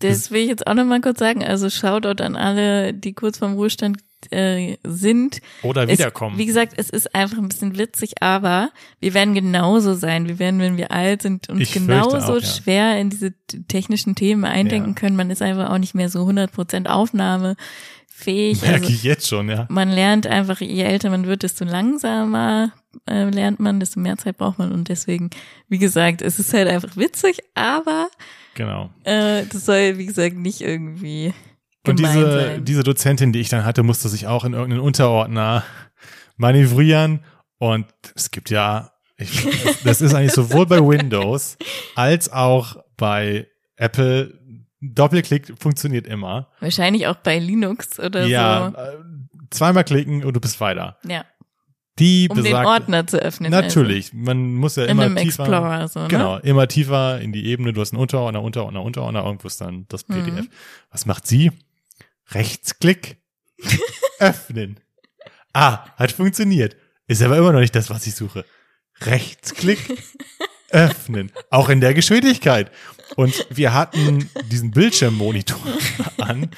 [0.00, 1.44] Das will ich jetzt auch nochmal kurz sagen.
[1.44, 3.98] Also Shoutout an alle, die kurz vorm Ruhestand
[4.32, 5.40] äh, sind.
[5.62, 6.38] Oder Es, wiederkommen.
[6.38, 10.28] wie gesagt, es ist einfach ein bisschen witzig, aber wir werden genauso sein.
[10.28, 12.46] Wir werden, wenn wir alt sind, uns Ich genauso auch, ja.
[12.46, 13.32] schwer in diese
[13.68, 14.94] technischen Themen eindenken Ja.
[14.94, 15.16] können.
[15.16, 18.62] Man ist einfach auch nicht mehr so 100% aufnahmefähig.
[18.62, 19.66] Merke Also ich jetzt schon, ja.
[19.68, 22.72] man lernt einfach, je älter man wird, desto langsamer
[23.08, 25.30] äh, lernt man, desto mehr Zeit braucht man und deswegen,
[25.68, 28.08] wie gesagt, es ist halt einfach witzig, aber
[28.54, 28.90] Genau.
[29.02, 31.34] äh, das soll, wie gesagt, nicht irgendwie
[31.86, 32.64] Und diese, sein.
[32.64, 35.64] diese Dozentin, die ich dann hatte, musste sich auch in irgendeinen Unterordner
[36.36, 37.20] manövrieren.
[37.58, 39.46] Und es gibt ja Ich,
[39.84, 41.56] das ist eigentlich sowohl bei Windows
[41.94, 44.38] als auch bei Apple.
[44.80, 46.48] Doppelklick funktioniert immer.
[46.60, 48.80] Wahrscheinlich auch bei Linux oder ja, so.
[48.82, 48.96] äh,
[49.50, 50.98] zweimal klicken und du bist weiter.
[51.06, 51.24] Ja.
[52.00, 53.50] Die Um den besagt, Ordner zu öffnen.
[53.52, 54.92] natürlich, man muss ja Also.
[54.92, 56.08] In immer tiefer, Explorer so, ne?
[56.08, 57.72] genau, immer tiefer in die Ebene.
[57.72, 60.14] Du hast einen Unterordner, Unterordner, Unterordner, irgendwo ist dann das Mhm.
[60.24, 60.46] PDF.
[60.90, 61.52] Was macht sie?
[62.30, 63.18] Rechtsklick,
[64.18, 64.80] öffnen.
[65.52, 66.76] Ah, hat funktioniert.
[67.06, 68.44] Ist aber immer noch nicht das, was ich suche.
[69.02, 69.78] Rechtsklick,
[70.70, 71.30] öffnen.
[71.50, 72.70] Auch in der Geschwindigkeit.
[73.16, 75.60] Und wir hatten diesen Bildschirmmonitor
[76.18, 76.50] an.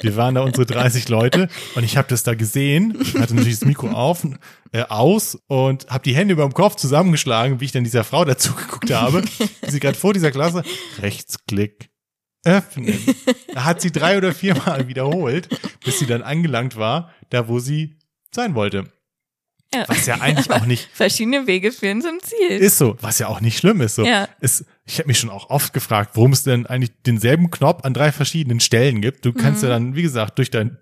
[0.00, 3.66] Wir waren da unsere 30 Leute und ich habe das da gesehen, hatte natürlich das
[3.66, 4.26] Mikro auf,
[4.72, 8.24] äh, aus und habe die Hände über dem Kopf zusammengeschlagen, wie ich dann dieser Frau
[8.24, 10.64] dazu geguckt habe, wie sie gerade vor dieser Klasse
[11.00, 11.89] Rechtsklick
[12.44, 12.98] öffnen.
[13.54, 15.48] Da hat sie drei oder viermal wiederholt,
[15.84, 17.98] bis sie dann angelangt war, da wo sie
[18.34, 18.84] sein wollte.
[19.72, 19.84] Ja.
[19.86, 22.56] Was ja eigentlich auch nicht Verschiedene Wege führen zum Ziel.
[22.58, 23.94] ist so, was ja auch nicht schlimm ist.
[23.94, 24.04] So.
[24.04, 24.28] Ja.
[24.40, 27.94] Ist, ich habe mich schon auch oft gefragt, warum es denn eigentlich denselben Knopf an
[27.94, 29.24] drei verschiedenen Stellen gibt.
[29.24, 29.72] Du kannst ja Mhm.
[29.72, 30.76] dann, wie gesagt, durch dein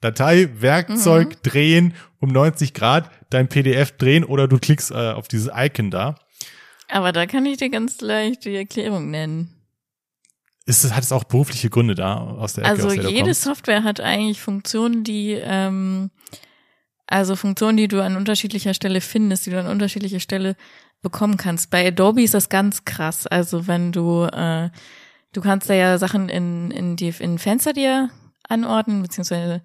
[0.00, 1.36] Datei-Werkzeug Mhm.
[1.42, 6.16] drehen um 90 Grad, dein PDF drehen oder du klickst äh, auf dieses Icon da.
[6.88, 9.54] Aber da kann ich dir ganz leicht die Erklärung nennen.
[10.64, 13.34] Ist es, hat es auch berufliche Gründe da aus der Ecke, Also aus der jede?
[13.34, 16.10] Software hat eigentlich Funktionen, die ähm,
[17.06, 20.56] also Funktionen, die du an unterschiedlicher Stelle findest, die du an unterschiedlicher Stelle
[21.02, 21.70] bekommen kannst.
[21.70, 23.26] Bei Adobe ist das ganz krass.
[23.26, 24.70] Also wenn du äh,
[25.32, 28.08] du kannst da ja Sachen in in die in Fenster dir
[28.48, 29.62] anordnen beziehungsweise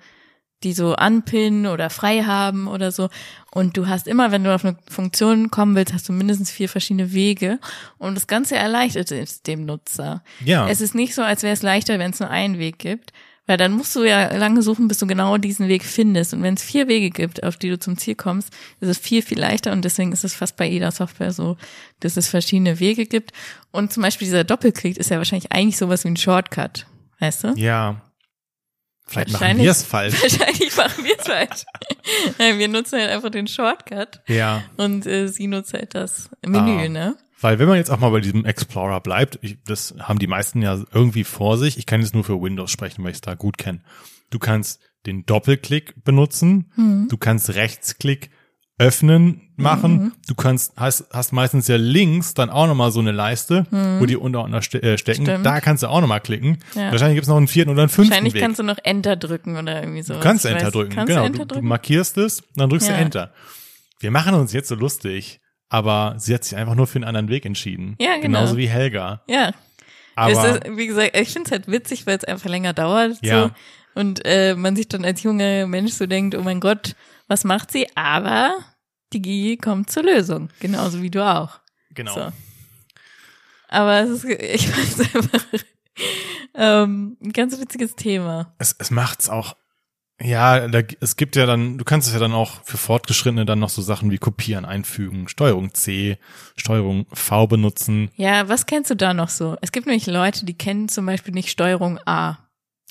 [0.63, 3.09] die so anpinnen oder frei haben oder so.
[3.51, 6.69] Und du hast immer, wenn du auf eine Funktion kommen willst, hast du mindestens vier
[6.69, 7.59] verschiedene Wege.
[7.97, 10.23] Und das Ganze erleichtert es dem Nutzer.
[10.43, 13.13] Ja, Es ist nicht so, als wäre es leichter, wenn es nur einen Weg gibt.
[13.45, 16.33] Weil dann musst du ja lange suchen, bis du genau diesen Weg findest.
[16.33, 19.21] Und wenn es vier Wege gibt, auf die du zum Ziel kommst, ist es viel,
[19.21, 19.71] viel leichter.
[19.71, 21.55] Und deswegen ist es fast bei jeder Software so,
[22.01, 23.31] dass es verschiedene Wege gibt.
[23.71, 26.87] Und zum Beispiel dieser Doppelklick ist ja wahrscheinlich eigentlich sowas wie ein Shortcut.
[27.19, 27.53] Weißt du?
[27.55, 28.01] ja.
[29.07, 30.13] Vielleicht machen Wahrscheinlich- wir es falsch.
[30.21, 31.63] Wahrscheinlich machen wir es falsch.
[32.37, 34.21] Nein, wir nutzen halt einfach den Shortcut.
[34.27, 34.63] Ja.
[34.77, 36.89] Und äh, sie nutzt halt das Menü, Ah.
[36.89, 37.15] ne?
[37.39, 40.61] Weil wenn man jetzt auch mal bei diesem Explorer bleibt, ich, das haben die meisten
[40.63, 41.77] ja irgendwie vor sich.
[41.77, 43.81] Ich kann jetzt nur für Windows sprechen, weil ich es da gut kenne.
[44.31, 47.07] Du kannst den Doppelklick benutzen, Hm.
[47.09, 48.31] du kannst Rechtsklick
[48.79, 50.11] öffnen machen, Mhm.
[50.27, 53.65] du kannst hast, hast meistens ja links dann auch nochmal so eine Leiste,
[53.99, 55.23] wo die Unterordner ste äh, stecken.
[55.23, 55.27] Mhm.
[55.27, 55.45] Stimmt.
[55.47, 56.59] Da kannst du auch nochmal klicken.
[56.75, 56.91] Ja.
[56.91, 58.41] Wahrscheinlich gibt's noch einen vierten oder einen fünften Wahrscheinlich Weg.
[58.43, 60.13] kannst du noch Enter drücken oder irgendwie so.
[60.13, 61.21] Du kannst Enter drücken, Kannst genau.
[61.21, 61.67] du Enter du, du drücken?
[61.67, 62.95] markierst es, dann drückst Ja.
[62.95, 63.33] du Enter.
[63.99, 67.29] Wir machen uns jetzt so lustig, aber sie hat sich einfach nur für einen anderen
[67.29, 67.95] Weg entschieden.
[67.99, 68.21] Ja, genau.
[68.41, 69.23] Genauso wie Helga.
[69.27, 69.53] Ja,
[70.15, 73.17] Aber ist, wie gesagt, ich finde es halt witzig, weil es einfach länger dauert.
[73.21, 73.45] Ja.
[73.45, 73.51] So.
[74.01, 76.95] Und äh, man sich dann als junger Mensch so denkt, oh mein Gott,
[77.27, 77.87] was macht sie?
[77.95, 78.57] Aber
[79.13, 80.49] die GI kommt zur Lösung.
[80.59, 81.59] Genauso wie du auch.
[81.93, 82.13] genau.
[82.13, 82.31] So.
[83.69, 85.45] Aber es ist, ich weiß einfach,
[86.53, 88.53] ähm, ein ganz witziges Thema.
[88.59, 89.55] Es, es macht's auch.
[90.19, 93.59] Ja, da, es gibt ja dann, du kannst es ja dann auch für Fortgeschrittene dann
[93.59, 96.17] noch so Sachen wie Kopieren einfügen, Steuerung C,
[96.55, 99.57] Steuerung V benutzen, Ja, was kennst du da noch so?
[99.61, 102.39] Es gibt nämlich Leute, die kennen zum Beispiel nicht Steuerung A.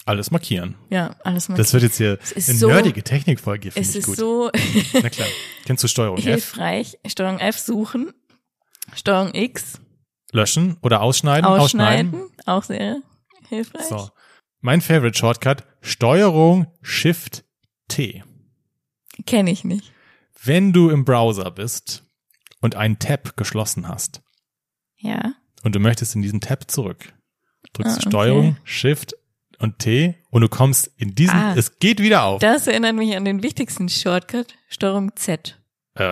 [0.06, 0.76] alles markieren.
[0.88, 1.56] Ja, alles mal.
[1.56, 4.16] Das wird jetzt hier ist eine so- nerdige Technikfolge, es ist gut.
[4.16, 4.50] so
[5.02, 5.28] Na klar.
[5.64, 6.24] Kennst du Steuerung F?
[6.24, 6.98] hilfreich.
[7.06, 8.12] Steuerung F suchen,
[8.94, 9.80] Steuerung X
[10.32, 11.44] Löschen oder ausschneiden?
[11.46, 13.00] ausschneiden, auch sehr
[13.48, 13.82] hilfreich.
[13.86, 14.10] So.
[14.60, 17.44] Mein Favorite Shortcut, Steuerung Shift
[17.88, 18.22] T.
[19.26, 19.92] Kenne ich nicht.
[20.42, 22.04] Wenn du im Browser bist
[22.60, 24.22] und einen Tab geschlossen hast
[24.98, 25.32] Ja.
[25.64, 27.12] und du möchtest in diesen Tab zurück,
[27.72, 28.08] drückst Ah, du okay.
[28.10, 29.14] Steuerung Shift
[29.58, 31.54] und T und du kommst in diesen, Ah.
[31.56, 32.40] es geht wieder auf.
[32.40, 35.58] Das erinnert mich an den wichtigsten Shortcut, Steuerung Z.
[35.98, 36.02] Äh,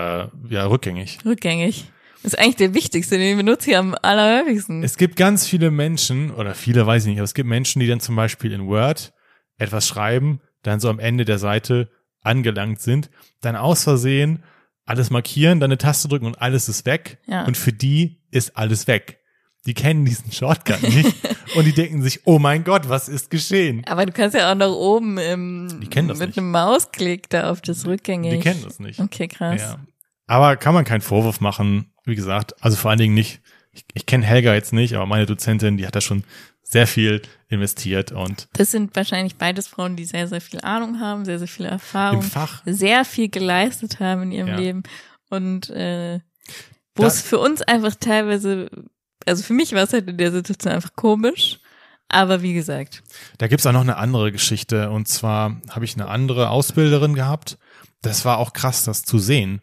[0.48, 1.18] ja, rückgängig.
[1.24, 1.90] Rückgängig.
[2.22, 4.82] Das ist eigentlich der wichtigste, den benutze ich am allerhäufigsten.
[4.82, 7.86] Es gibt ganz viele Menschen, oder viele weiß ich nicht, aber es gibt Menschen, die
[7.86, 9.12] dann zum Beispiel in Word
[9.58, 11.90] etwas schreiben, dann so am Ende der Seite
[12.22, 13.10] angelangt sind,
[13.42, 14.42] dann aus Versehen
[14.86, 17.18] alles markieren, dann eine Taste drücken und alles ist weg.
[17.26, 17.44] Ja.
[17.44, 19.20] Und für die ist alles weg.
[19.66, 21.14] Die kennen diesen Shortcut nicht
[21.56, 23.82] und die denken sich, oh mein Gott, was ist geschehen?
[23.86, 26.38] Aber du kannst ja auch nach oben im, Die kennen das mit nicht.
[26.38, 28.32] einem Mausklick da auf das rückgängig.
[28.32, 29.00] Die kennen das nicht.
[29.00, 29.60] Okay, krass.
[29.60, 29.78] Ja.
[30.26, 33.40] Aber kann man keinen Vorwurf machen, wie gesagt, also vor allen Dingen nicht,
[33.72, 36.24] ich, ich kenne Helga jetzt nicht, aber meine Dozentin, die hat da schon
[36.62, 41.24] sehr viel investiert und Das sind wahrscheinlich beides Frauen, die sehr, sehr viel Ahnung haben,
[41.24, 44.56] sehr, sehr viel Erfahrung, im Fach sehr viel geleistet haben in ihrem Ja.
[44.56, 44.82] Leben
[45.30, 46.20] und äh,
[46.96, 48.70] wo es für uns einfach teilweise,
[49.26, 51.60] also für mich war es halt in der Situation einfach komisch,
[52.08, 53.02] aber wie gesagt,
[53.38, 54.90] Da gibt's auch noch eine andere Geschichte.
[54.90, 57.58] Und zwar habe ich eine andere Ausbilderin gehabt.
[58.02, 59.62] Das war auch krass, das zu sehen.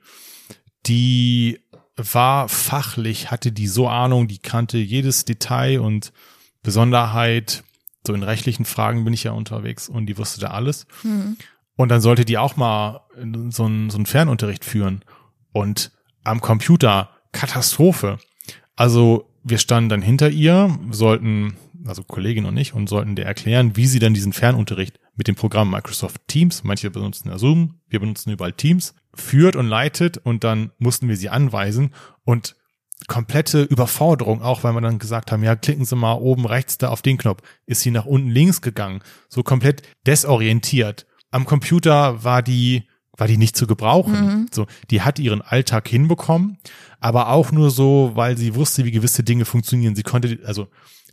[0.88, 1.60] Die
[1.95, 6.12] war fachlich, hatte die so Ahnung, die kannte jedes Detail und
[6.63, 7.63] Besonderheit.
[8.06, 10.88] So in rechtlichen Fragen bin ich ja unterwegs und die wusste da alles.
[11.04, 11.38] Mhm.
[11.76, 13.02] Und dann sollte die auch mal
[13.50, 15.06] so einen, so einen Fernunterricht führen.
[15.54, 15.91] Und
[16.24, 18.19] am Computer Katastrophe.
[18.76, 23.76] Also wir standen dann hinter ihr, sollten, also Kollegin und ich, und sollten dir erklären,
[23.76, 28.00] wie sie dann diesen Fernunterricht mit dem Programm Microsoft Teams, manche benutzen ja Zoom, wir
[28.00, 32.56] benutzen überall Teams, führt und leitet und dann mussten wir sie anweisen und
[33.08, 36.90] komplette Überforderung, auch weil wir dann gesagt haben, ja, klicken Sie mal oben rechts da
[36.90, 41.08] auf den Knopf, ist sie nach unten links gegangen, so komplett desorientiert.
[41.32, 42.84] Am Computer war die
[43.22, 44.26] war die nicht zu gebrauchen.
[44.26, 44.46] Mhm.
[44.52, 46.58] So, die hat ihren Alltag hinbekommen,
[47.00, 49.96] aber auch nur so, weil sie wusste, wie gewisse Dinge funktionieren.
[49.96, 50.70] Sie konnte, also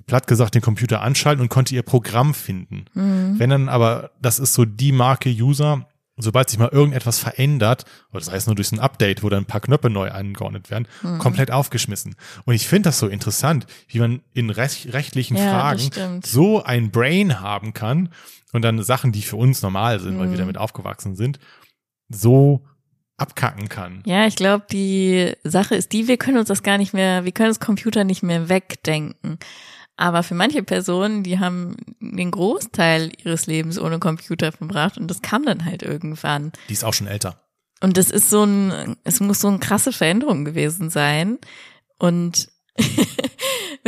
[0.06, 2.86] platt gesagt, den Computer anschalten und konnte ihr Programm finden.
[2.94, 3.34] Mhm.
[3.38, 8.20] Wenn dann aber, das ist so die Marke User, sobald sich mal irgendetwas verändert, oder
[8.20, 11.18] das heißt nur durch ein Update, wo dann ein paar Knöpfe neu angeordnet werden, Mhm.
[11.18, 12.16] komplett aufgeschmissen.
[12.46, 16.90] Und ich finde das so interessant, wie man in rech rechtlichen Ja, Fragen so ein
[16.90, 18.08] Brain haben kann
[18.54, 20.38] und dann Sachen, die für uns normal sind, weil wir Mhm.
[20.38, 21.38] damit aufgewachsen sind,
[22.08, 22.62] so
[23.16, 24.02] abkacken kann.
[24.06, 27.32] Ja, ich glaube, die Sache ist die, wir können uns das gar nicht mehr, wir
[27.32, 29.38] können das Computer nicht mehr wegdenken.
[29.96, 35.22] Aber für manche Personen, die haben den Großteil ihres Lebens ohne Computer verbracht und das
[35.22, 36.52] kam dann halt irgendwann.
[36.68, 37.42] Die ist auch schon älter.
[37.80, 41.38] Und das ist so ein, es muss so eine krasse Veränderung gewesen sein.
[41.98, 42.48] Und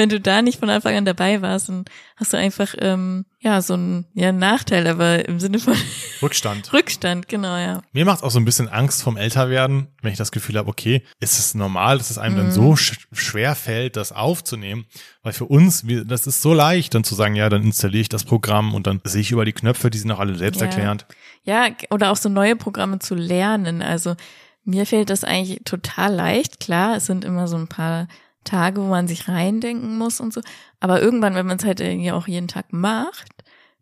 [0.00, 1.84] wenn du da nicht von Anfang an dabei warst, dann
[2.16, 5.74] hast du einfach ähm, ja so einen ja, Nachteil, aber im Sinne von
[6.22, 6.72] Rückstand.
[6.72, 7.82] Rückstand, genau, ja.
[7.92, 11.02] Mir macht auch so ein bisschen Angst vom Älterwerden, wenn ich das Gefühl habe, okay,
[11.20, 12.50] ist es normal, dass es einem dann Mhm.
[12.52, 14.86] so sch schwer fällt, das aufzunehmen?
[15.22, 18.08] Weil für uns, wir, das ist so leicht, dann zu sagen, ja, dann installiere ich
[18.08, 21.06] das Programm und dann sehe ich über die Knöpfe, die sind auch alle selbsterklärend.
[21.44, 23.82] Ja, oder auch so neue Programme zu lernen.
[23.82, 24.16] Also
[24.64, 26.60] mir fällt das eigentlich total leicht.
[26.60, 28.08] Klar, es sind immer so ein paar
[28.44, 30.40] Tage, wo man sich reindenken muss und so.
[30.80, 33.28] Aber irgendwann, wenn man es halt irgendwie auch jeden Tag macht,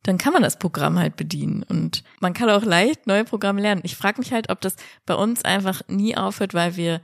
[0.03, 1.63] dann kann man das Programm halt bedienen.
[1.63, 3.83] Und man kann auch leicht neue Programme lernen.
[3.85, 7.01] Ich frage mich halt, ob das bei uns einfach nie aufhört, weil wir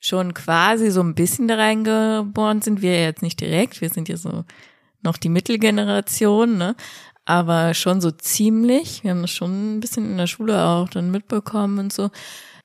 [0.00, 2.82] schon quasi so ein bisschen da reingeboren sind.
[2.82, 4.44] Wir jetzt nicht direkt, wir sind ja so
[5.02, 6.74] noch die Mittelgeneration, ne?
[7.24, 9.04] Aber schon so ziemlich.
[9.04, 12.10] Wir haben das schon ein bisschen in der Schule auch dann mitbekommen und so.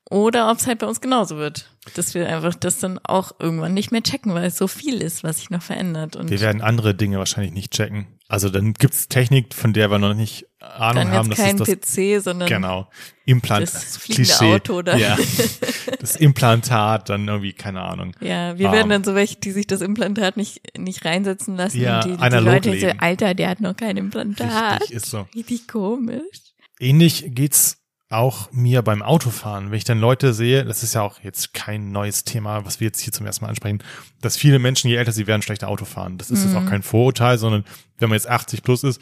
[0.09, 1.69] Oder ob es halt bei uns genauso wird.
[1.95, 5.23] Dass wir einfach das dann auch irgendwann nicht mehr checken, weil es so viel ist,
[5.23, 6.15] was sich noch verändert.
[6.15, 8.07] Und Wir werden andere Dinge wahrscheinlich nicht checken.
[8.29, 11.29] Also dann gibt's Technik, von der wir noch nicht Ahnung dann haben.
[11.29, 12.89] Das kein ist das, PC, sondern genau,
[13.25, 14.53] Implant, das fliegende Klischee.
[14.55, 14.97] Auto da.
[14.97, 15.17] Ja,
[15.99, 18.13] das Implantat, dann irgendwie, keine Ahnung.
[18.19, 18.71] Ja, wir Ähm.
[18.73, 21.79] werden dann so welche, die sich das Implantat nicht, nicht reinsetzen lassen.
[21.79, 22.99] Ja, und die, die Leute so, leben.
[22.99, 24.81] Alter, der hat noch kein Implantat.
[24.81, 25.27] Richtig, ist so.
[25.33, 26.37] Richtig komisch.
[26.79, 27.77] Ähnlich geht's
[28.09, 29.69] auch mir beim Autofahren.
[29.69, 32.85] Wenn ich dann Leute sehe, das ist ja auch jetzt kein neues Thema, was wir
[32.87, 33.83] jetzt hier zum ersten Mal ansprechen,
[34.21, 36.17] dass viele Menschen, je älter sie werden, schlechter Auto fahren.
[36.17, 36.57] Das ist jetzt Mhm.
[36.65, 37.65] auch kein Vorurteil, sondern
[37.97, 39.01] wenn man jetzt 80 plus ist,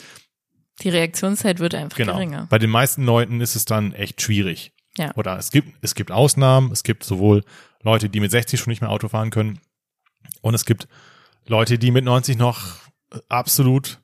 [0.82, 2.14] Die Reaktionszeit wird einfach genau.
[2.16, 2.48] geringer.
[2.50, 4.74] Bei den meisten Leuten ist es dann echt schwierig.
[4.98, 5.14] Ja.
[5.16, 6.72] Oder es gibt, es gibt Ausnahmen.
[6.72, 7.44] Es gibt sowohl
[7.84, 9.60] Leute, die mit 60 schon nicht mehr Auto fahren können.
[10.42, 10.88] Und es gibt
[11.48, 12.78] Leute, die mit 90 noch
[13.30, 14.02] absolut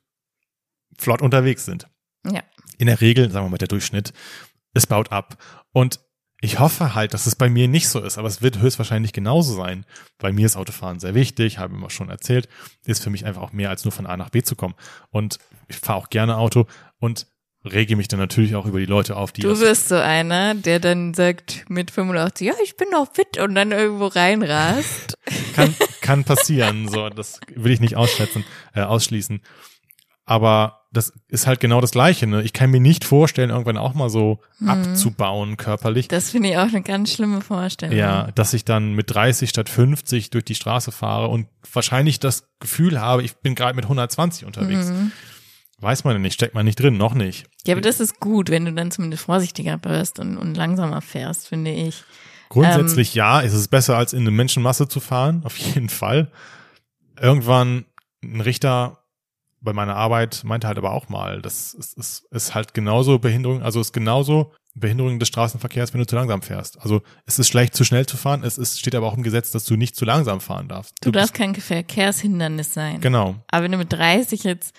[0.96, 1.88] flott unterwegs sind.
[2.30, 2.42] Ja.
[2.78, 4.12] In der Regel, sagen wir mal, der Durchschnitt,
[4.74, 5.36] es baut ab.
[5.72, 6.00] Und
[6.44, 9.54] ich hoffe halt, dass es bei mir nicht so ist, aber es wird höchstwahrscheinlich genauso
[9.54, 9.86] sein.
[10.18, 12.48] Bei mir ist Autofahren sehr wichtig, habe immer schon erzählt,
[12.84, 14.74] ist für mich einfach auch mehr als nur von A nach B zu kommen.
[15.10, 16.66] Und ich fahre auch gerne Auto
[16.98, 17.28] und
[17.64, 20.80] rege mich dann natürlich auch über die Leute auf, die Du wirst so einer, der
[20.80, 25.16] dann sagt mit 85, ja, ich bin noch fit und dann irgendwo reinrast.
[25.54, 26.88] kann, kann passieren.
[26.88, 29.42] So, das will ich nicht ausschätzen, äh, ausschließen.
[30.24, 32.26] Aber das ist halt genau das Gleiche.
[32.26, 32.42] Ne?
[32.42, 36.08] Ich kann mir nicht vorstellen, irgendwann auch mal so abzubauen körperlich.
[36.08, 37.96] Das finde ich auch eine ganz schlimme Vorstellung.
[37.96, 42.48] Ja, dass ich dann mit 30 statt 50 durch die Straße fahre und wahrscheinlich das
[42.60, 44.88] Gefühl habe, ich bin gerade mit 120 unterwegs.
[44.88, 45.12] Mhm.
[45.80, 47.46] Weiß man nicht, steckt man nicht drin, noch nicht.
[47.66, 51.48] Ja, aber das ist gut, wenn du dann zumindest vorsichtiger bist und, und langsamer fährst,
[51.48, 52.04] finde ich.
[52.50, 56.30] Grundsätzlich ja, ist es besser als in eine Menschenmasse zu fahren, auf jeden Fall.
[57.18, 57.86] Irgendwann
[58.22, 59.01] ein Richter
[59.62, 63.62] bei meiner Arbeit meinte halt aber auch mal, das ist, ist, ist halt genauso Behinderung,
[63.62, 66.80] also ist genauso Behinderung des Straßenverkehrs, wenn du zu langsam fährst.
[66.80, 69.50] Also es ist schlecht, zu schnell zu fahren, es ist, steht aber auch im Gesetz,
[69.50, 70.94] dass du nicht zu langsam fahren darfst.
[71.02, 73.00] Du darfst kein Verkehrshindernis sein.
[73.00, 73.36] Genau.
[73.48, 74.74] Aber wenn du mit 30 jetzt,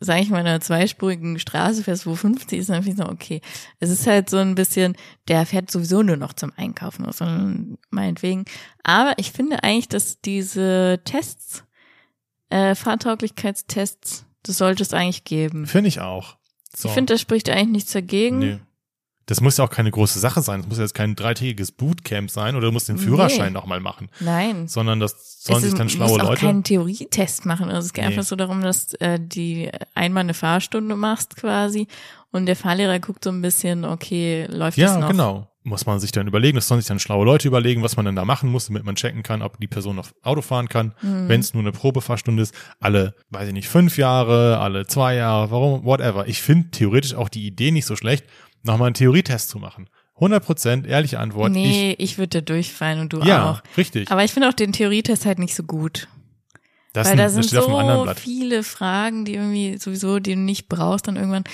[0.00, 3.12] sag ich mal, in einer zweispurigen Straße fährst, wo 50 ist, dann finde ich so,
[3.12, 3.40] okay.
[3.80, 4.96] Es ist halt so ein bisschen,
[5.28, 8.44] der fährt sowieso nur noch zum Einkaufen, sondern meinetwegen.
[8.84, 11.64] Aber ich finde eigentlich, dass diese Tests,
[12.52, 15.66] äh, Fahrtauglichkeitstests, das sollte es eigentlich geben.
[15.66, 16.36] Finde ich auch.
[16.76, 16.88] So.
[16.88, 18.38] Ich finde, das spricht eigentlich nichts dagegen.
[18.38, 18.58] nee.
[19.26, 20.60] Das muss ja auch keine große Sache sein.
[20.62, 23.02] Das muss jetzt kein dreitägiges Bootcamp sein oder du musst den Nee.
[23.02, 24.10] Führerschein nochmal machen.
[24.18, 24.66] Nein.
[24.66, 26.40] Sondern das sollen Es sich dann du schlaue musst auch Leute.
[26.40, 27.70] keinen Theorietest machen.
[27.70, 28.10] Also es geht Nee.
[28.10, 31.86] einfach so darum, dass äh, die einmal eine Fahrstunde machst quasi
[32.32, 35.08] und der Fahrlehrer guckt so ein bisschen, okay, läuft das Ja, noch?
[35.10, 35.48] genau.
[35.64, 38.16] Muss man sich dann überlegen, das sollen sich dann schlaue Leute überlegen, was man dann
[38.16, 40.92] da machen muss, damit man checken kann, ob die Person noch Auto fahren kann.
[41.02, 41.28] Mhm.
[41.28, 45.52] Wenn es nur eine Probefahrstunde ist, alle, weiß ich nicht, fünf Jahre, alle zwei Jahre,
[45.52, 46.26] warum, whatever.
[46.26, 48.24] Ich finde theoretisch auch die Idee nicht so schlecht,
[48.64, 49.88] nochmal einen Theorietest zu machen.
[50.16, 51.52] 100 Prozent, ehrliche Antwort.
[51.52, 53.62] Nee, ich, würde da durchfallen und du ich, ja, auch.
[53.76, 54.10] richtig.
[54.10, 56.08] Aber ich finde auch den Theorietest halt nicht so gut.
[56.92, 60.68] das, weil ein- da das sind so viele Fragen, die irgendwie sowieso, die du nicht
[60.68, 61.44] brauchst dann irgendwann.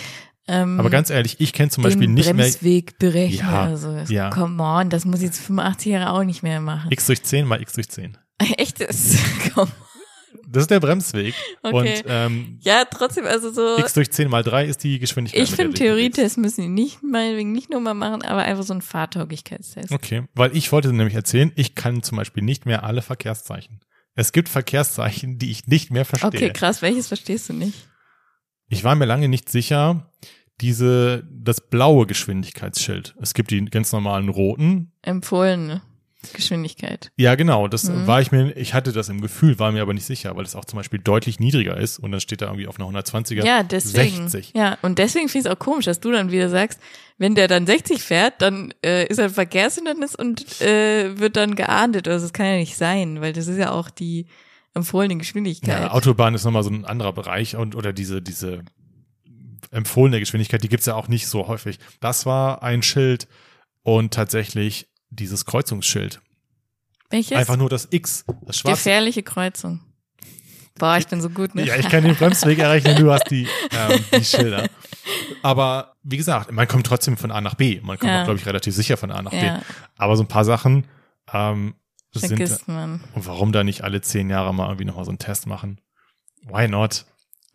[0.48, 3.38] Ähm, Aber ganz ehrlich, ich kenne zum Beispiel nicht mehr Bremsweg berechnen.
[3.48, 4.30] Ja, also, ja.
[4.30, 6.90] come on, das muss ich jetzt 85 Jahre auch nicht mehr machen.
[6.90, 8.16] x durch 10 mal x durch 10.
[8.56, 9.18] Echtes.
[9.54, 9.68] Komm.
[10.50, 11.34] Das ist der Bremsweg.
[11.62, 11.98] Okay.
[11.98, 13.78] Und ähm, Ja, trotzdem, also so.
[13.78, 15.42] x durch 10 mal 3 ist die Geschwindigkeit.
[15.42, 16.14] Ich finde, du dich bewegst.
[16.14, 19.92] Theorietest müssen die nicht, meinetwegen nicht nur mal machen, aber einfach so ein Fahrtauglichkeitstest.
[19.92, 23.80] Okay, weil ich wollte nämlich erzählen, ich kann zum Beispiel nicht mehr alle Verkehrszeichen.
[24.14, 26.28] Es gibt Verkehrszeichen, die ich nicht mehr verstehe.
[26.28, 27.86] Okay, krass, welches verstehst du nicht?
[28.68, 30.10] Ich war mir lange nicht sicher,
[30.60, 33.14] diese, das blaue Geschwindigkeitsschild.
[33.20, 34.92] Es gibt die ganz normalen roten.
[35.02, 35.82] Empfohlene
[36.34, 37.12] Geschwindigkeit.
[37.16, 38.06] Ja, genau, das Mhm.
[38.08, 40.56] war ich mir, ich hatte das im Gefühl, war mir aber nicht sicher, weil es
[40.56, 43.62] auch zum Beispiel deutlich niedriger ist und dann steht da irgendwie auf einer 120er Ja,
[43.62, 44.28] deswegen.
[44.28, 44.52] 60.
[44.56, 46.80] Ja, und deswegen finde ich es auch komisch, dass du dann wieder sagst,
[47.18, 51.54] wenn der dann 60 fährt, dann äh, ist er ein Verkehrshindernis und äh, wird dann
[51.54, 52.08] geahndet.
[52.08, 54.26] Also das kann ja nicht sein, weil das ist ja auch die
[54.74, 55.82] empfohlene Geschwindigkeit.
[55.82, 58.62] Ja, Autobahn ist nochmal so ein anderer Bereich und oder diese, diese
[59.70, 61.78] empfohlene Geschwindigkeit, die gibt's ja auch nicht so häufig.
[62.00, 63.28] Das war ein Schild
[63.82, 66.20] und tatsächlich dieses Kreuzungsschild.
[67.10, 67.36] Welches?
[67.38, 68.76] Einfach nur das X, das schwarze.
[68.76, 69.80] Gefährliche Kreuzung.
[70.78, 71.64] Boah, ich bin so gut, ne?
[71.66, 74.68] Ja, ich kann den Bremsweg errechnen, du hast die, ähm, die Schilder.
[75.42, 77.80] Aber wie gesagt, man kommt trotzdem von A nach B.
[77.82, 78.20] Man kommt Ja.
[78.20, 79.58] auch, glaube ich, relativ sicher von A nach Ja.
[79.58, 79.64] B.
[79.96, 80.86] Aber so ein paar Sachen
[81.32, 81.74] ähm,
[82.12, 83.02] sind, Vergisst man.
[83.14, 85.80] und warum da nicht alle zehn Jahre mal irgendwie nochmal so einen Test machen?
[86.44, 87.06] Why not?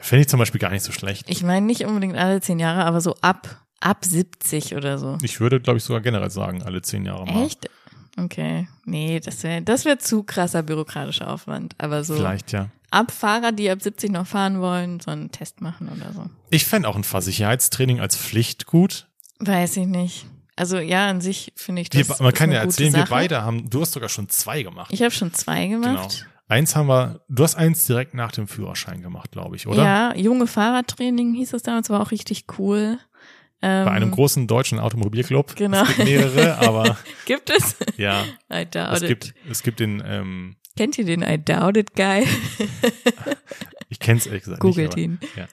[0.03, 1.29] Finde ich zum Beispiel gar nicht so schlecht.
[1.29, 5.17] Ich meine nicht unbedingt alle zehn Jahre, aber so ab, ab 70 oder so.
[5.21, 7.45] Ich würde, glaube ich, sogar generell sagen, alle zehn Jahre mal.
[7.45, 7.69] Echt?
[8.17, 8.67] Okay.
[8.83, 11.73] Nee, das wäre das wär zu krasser bürokratischer Aufwand.
[11.77, 12.67] Aber so Vielleicht, ja.
[12.91, 16.25] ab Fahrer, die ab 70 noch fahren wollen, so einen Test machen oder so.
[16.49, 19.07] Ich fände auch ein Fahrsicherheitstraining als Pflicht gut.
[19.39, 20.25] Weiß ich nicht.
[20.57, 22.19] Also ja, an sich finde ich Wir, das.
[22.19, 23.09] man ist kann ja erzählen, wir Sache.
[23.09, 24.91] beide haben, du hast sogar schon zwei gemacht.
[24.93, 26.07] Ich habe schon zwei genau.
[26.53, 29.83] Eins haben wir, du hast eins direkt nach dem Führerschein gemacht, glaube ich, oder?
[29.83, 32.99] Ja, junge Fahrradtraining hieß es damals, war auch richtig cool.
[33.63, 35.55] Ähm, Bei einem großen deutschen Automobilclub.
[35.55, 35.81] Genau.
[35.81, 36.95] Es gibt mehrere, aber
[37.25, 37.75] Gibt es?
[37.97, 38.23] ja,
[38.53, 39.07] I doubt es it.
[39.07, 42.27] gibt, es gibt den, ähm, Kennt ihr den I doubt it Guy?
[43.89, 45.03] ich kenne es ehrlich gesagt Googelt nicht.
[45.03, 45.19] ihn.
[45.35, 45.47] Aber,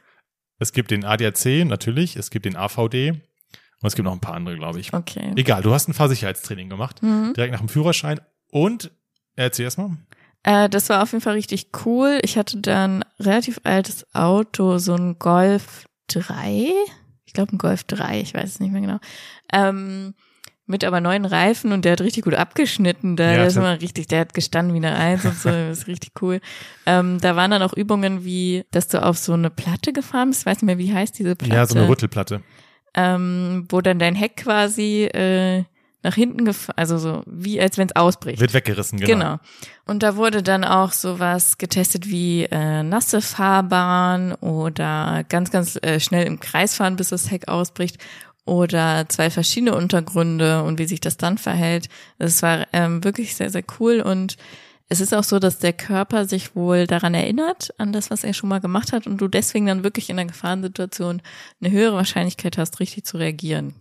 [0.58, 3.20] es gibt den ADAC natürlich, es gibt den AVD und
[3.86, 4.92] es gibt noch ein paar andere, glaube ich.
[4.92, 5.32] Okay.
[5.36, 7.32] Egal, du hast ein Fahrsicherheitstraining gemacht, Mhm.
[7.34, 8.20] direkt nach dem Führerschein
[8.50, 8.90] und
[9.36, 9.96] erzähl erst mal.
[10.42, 12.18] Äh, das war auf jeden Fall richtig cool.
[12.22, 16.72] Ich hatte dann relativ altes Auto, so ein Golf 3.
[17.24, 18.98] Ich glaube ein Golf 3, ich weiß es nicht mehr genau.
[19.52, 20.14] Ähm,
[20.66, 23.16] mit aber neuen Reifen und der hat richtig gut abgeschnitten.
[23.16, 25.80] Da Ja, der ist immer richtig, der hat gestanden wie eine Eins und so, das
[25.80, 26.40] ist richtig cool.
[26.86, 30.42] Ähm, da waren dann auch Übungen wie, dass du auf so eine Platte gefahren bist,
[30.42, 31.54] ich weiß nicht mehr, wie heißt diese Platte.
[31.54, 32.42] Ja, so eine Rüttelplatte.
[32.94, 35.64] ähm, wo dann dein Heck quasi äh,
[36.02, 38.40] nach hinten gefahren, also so wie als wenn es ausbricht.
[38.40, 39.12] Wird weggerissen, genau.
[39.12, 39.36] Genau.
[39.86, 46.00] Und da wurde dann auch sowas getestet wie äh, nasse Fahrbahn oder ganz, ganz äh,
[46.00, 47.98] schnell im Kreis fahren, bis das Heck ausbricht
[48.44, 51.88] oder zwei verschiedene Untergründe und wie sich das dann verhält.
[52.18, 54.36] Das war ähm, wirklich sehr, sehr cool und
[54.92, 58.34] es ist auch so, dass der Körper sich wohl daran erinnert, an das, was er
[58.34, 61.22] schon mal gemacht hat und du deswegen dann wirklich in der Gefahrensituation
[61.60, 63.74] eine höhere Wahrscheinlichkeit hast, richtig zu reagieren.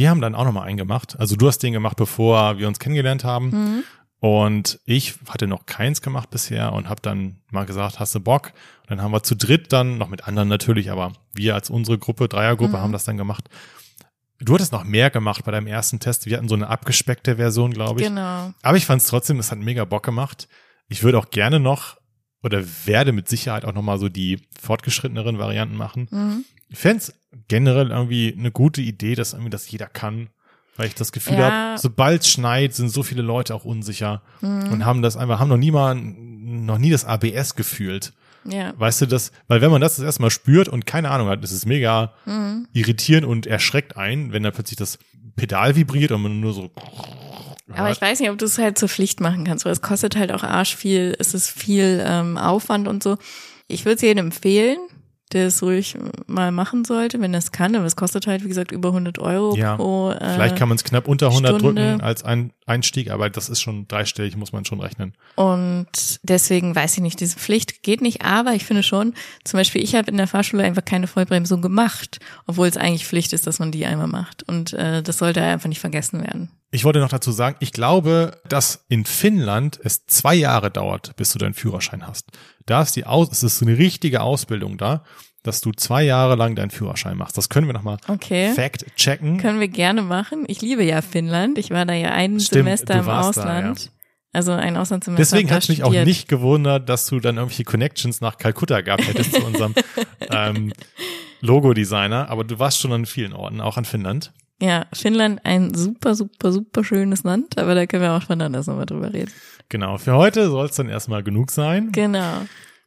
[0.00, 1.14] Wir haben dann auch nochmal einen gemacht.
[1.18, 3.50] Also du hast den gemacht, bevor wir uns kennengelernt haben.
[3.50, 3.84] Mhm.
[4.18, 8.54] Und ich hatte noch keins gemacht bisher und habe dann mal gesagt, hast du Bock?
[8.84, 11.98] Und dann haben wir zu dritt dann, noch mit anderen natürlich, aber wir als unsere
[11.98, 12.80] Gruppe, Dreiergruppe, Mhm.
[12.80, 13.50] haben das dann gemacht.
[14.38, 16.24] Du hattest noch mehr gemacht bei deinem ersten Test.
[16.24, 18.06] Wir hatten so eine abgespeckte Version, glaube ich.
[18.06, 18.54] Genau.
[18.62, 20.48] Aber ich fand es trotzdem, es hat mega Bock gemacht.
[20.88, 21.98] Ich würde auch gerne noch
[22.42, 26.08] oder werde mit Sicherheit auch nochmal so die fortgeschritteneren Varianten machen.
[26.10, 26.44] Mhm.
[26.68, 27.04] Ich fände
[27.48, 30.28] generell irgendwie eine gute Idee, dass irgendwie das jeder kann.
[30.76, 31.50] Weil ich das Gefühl Ja.
[31.72, 34.72] habe, sobald es schneit, sind so viele Leute auch unsicher Mhm.
[34.72, 38.12] und haben das einfach, haben noch nie mal, noch nie das ABS gefühlt.
[38.44, 38.72] Ja.
[38.78, 39.32] Weißt du das?
[39.48, 42.14] Weil wenn man das das erste Mal spürt und keine Ahnung hat, ist es mega
[42.24, 42.66] Mhm.
[42.72, 44.98] irritierend und erschreckt ein, wenn dann plötzlich das
[45.36, 46.70] Pedal vibriert und man nur so.
[47.76, 50.16] Aber ich weiß nicht, ob du es halt zur Pflicht machen kannst, weil es kostet
[50.16, 53.16] halt auch arsch viel, es ist viel ähm, Aufwand und so.
[53.68, 54.78] Ich würde es jedem empfehlen,
[55.32, 55.96] der es ruhig
[56.26, 57.76] mal machen sollte, wenn er es kann.
[57.76, 60.10] Aber es kostet halt, wie gesagt, über 100 Euro Ja, pro.
[60.10, 61.80] Äh, Vielleicht kann man es knapp unter 100 Stunde.
[61.82, 65.14] drücken als ein Einstieg, aber das ist schon dreistellig, muss man schon rechnen.
[65.36, 69.14] Und deswegen weiß ich nicht, diese Pflicht geht nicht, aber ich finde schon,
[69.44, 73.32] zum Beispiel, ich habe in der Fahrschule einfach keine Vollbremsung gemacht, obwohl es eigentlich Pflicht
[73.32, 74.42] ist, dass man die einmal macht.
[74.44, 76.50] Und äh, das sollte einfach nicht vergessen werden.
[76.72, 81.32] Ich wollte noch dazu sagen, ich glaube, dass in Finnland es zwei Jahre dauert, bis
[81.32, 82.28] du deinen Führerschein hast.
[82.66, 85.02] Da ist die Aus, es ist eine richtige Ausbildung da,
[85.42, 87.36] dass du zwei Jahre lang deinen Führerschein machst.
[87.36, 88.52] Das können wir nochmal Okay.
[88.54, 89.38] fact checken.
[89.38, 90.44] Können wir gerne machen.
[90.48, 91.58] Ich liebe ja Finnland.
[91.58, 93.92] Ich war da ja ein Stimmt, Semester im warst da, Ausland.
[94.32, 95.20] Also ein Auslandssemester.
[95.36, 99.34] Deswegen hat mich auch nicht gewundert, dass du dann irgendwelche Connections nach Kalkutta gehabt hättest
[99.34, 99.74] zu unserem
[100.30, 100.72] ähm,
[101.40, 102.28] Logo-Designer.
[102.28, 104.32] Aber du warst schon an vielen Orten, auch an Finnland.
[104.62, 108.66] Ja, Finnland ein super, super, super schönes Land, aber da können wir auch von anders
[108.66, 109.32] nochmal drüber reden.
[109.70, 111.90] Genau, für heute soll es dann erstmal genug sein.
[111.92, 112.42] Genau.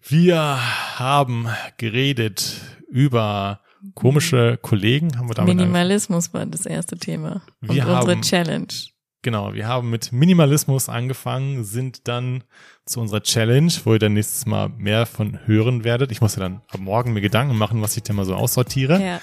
[0.05, 0.59] Wir
[0.99, 1.47] haben
[1.77, 3.61] geredet über
[3.95, 5.17] komische Kollegen.
[5.17, 7.41] Haben wir damit Minimalismus war das erste Thema.
[7.61, 8.67] Und Wir unsere haben- Challenge.
[9.21, 12.43] Genau, wir haben mit Minimalismus angefangen, sind dann
[12.85, 16.11] zu unserer Challenge, wo ihr dann nächstes Mal mehr von hören werdet.
[16.11, 19.01] Ich muss ja dann ab morgen mir Gedanken machen, was ich denn mal so aussortiere.
[19.01, 19.19] Ja.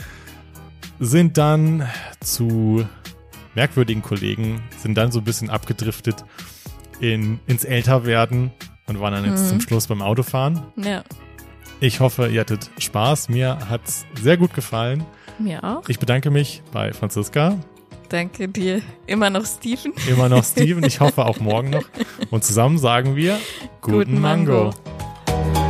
[1.01, 1.87] Sind dann
[2.21, 2.87] zu
[3.55, 6.25] merkwürdigen Kollegen, sind dann so ein bisschen abgedriftet
[7.01, 8.53] in, ins Älterwerden
[8.91, 9.49] und waren dann jetzt Mhm.
[9.49, 10.63] zum Schluss beim Autofahren.
[10.77, 11.03] ja,
[11.81, 13.31] Ich hoffe, ihr hattet Spaß.
[13.31, 15.05] Mir hat's sehr gut gefallen.
[15.39, 15.89] mir auch.
[15.89, 17.57] Ich bedanke mich bei Franziska,
[18.11, 18.83] Danke dir.
[19.07, 19.93] Immer noch Steven.
[20.09, 20.83] immer noch Steven.
[20.85, 21.85] Ich hoffe auch morgen noch.
[22.31, 23.39] Und zusammen sagen wir
[23.81, 24.73] guten, Guten Mango.
[25.37, 25.70] Mango.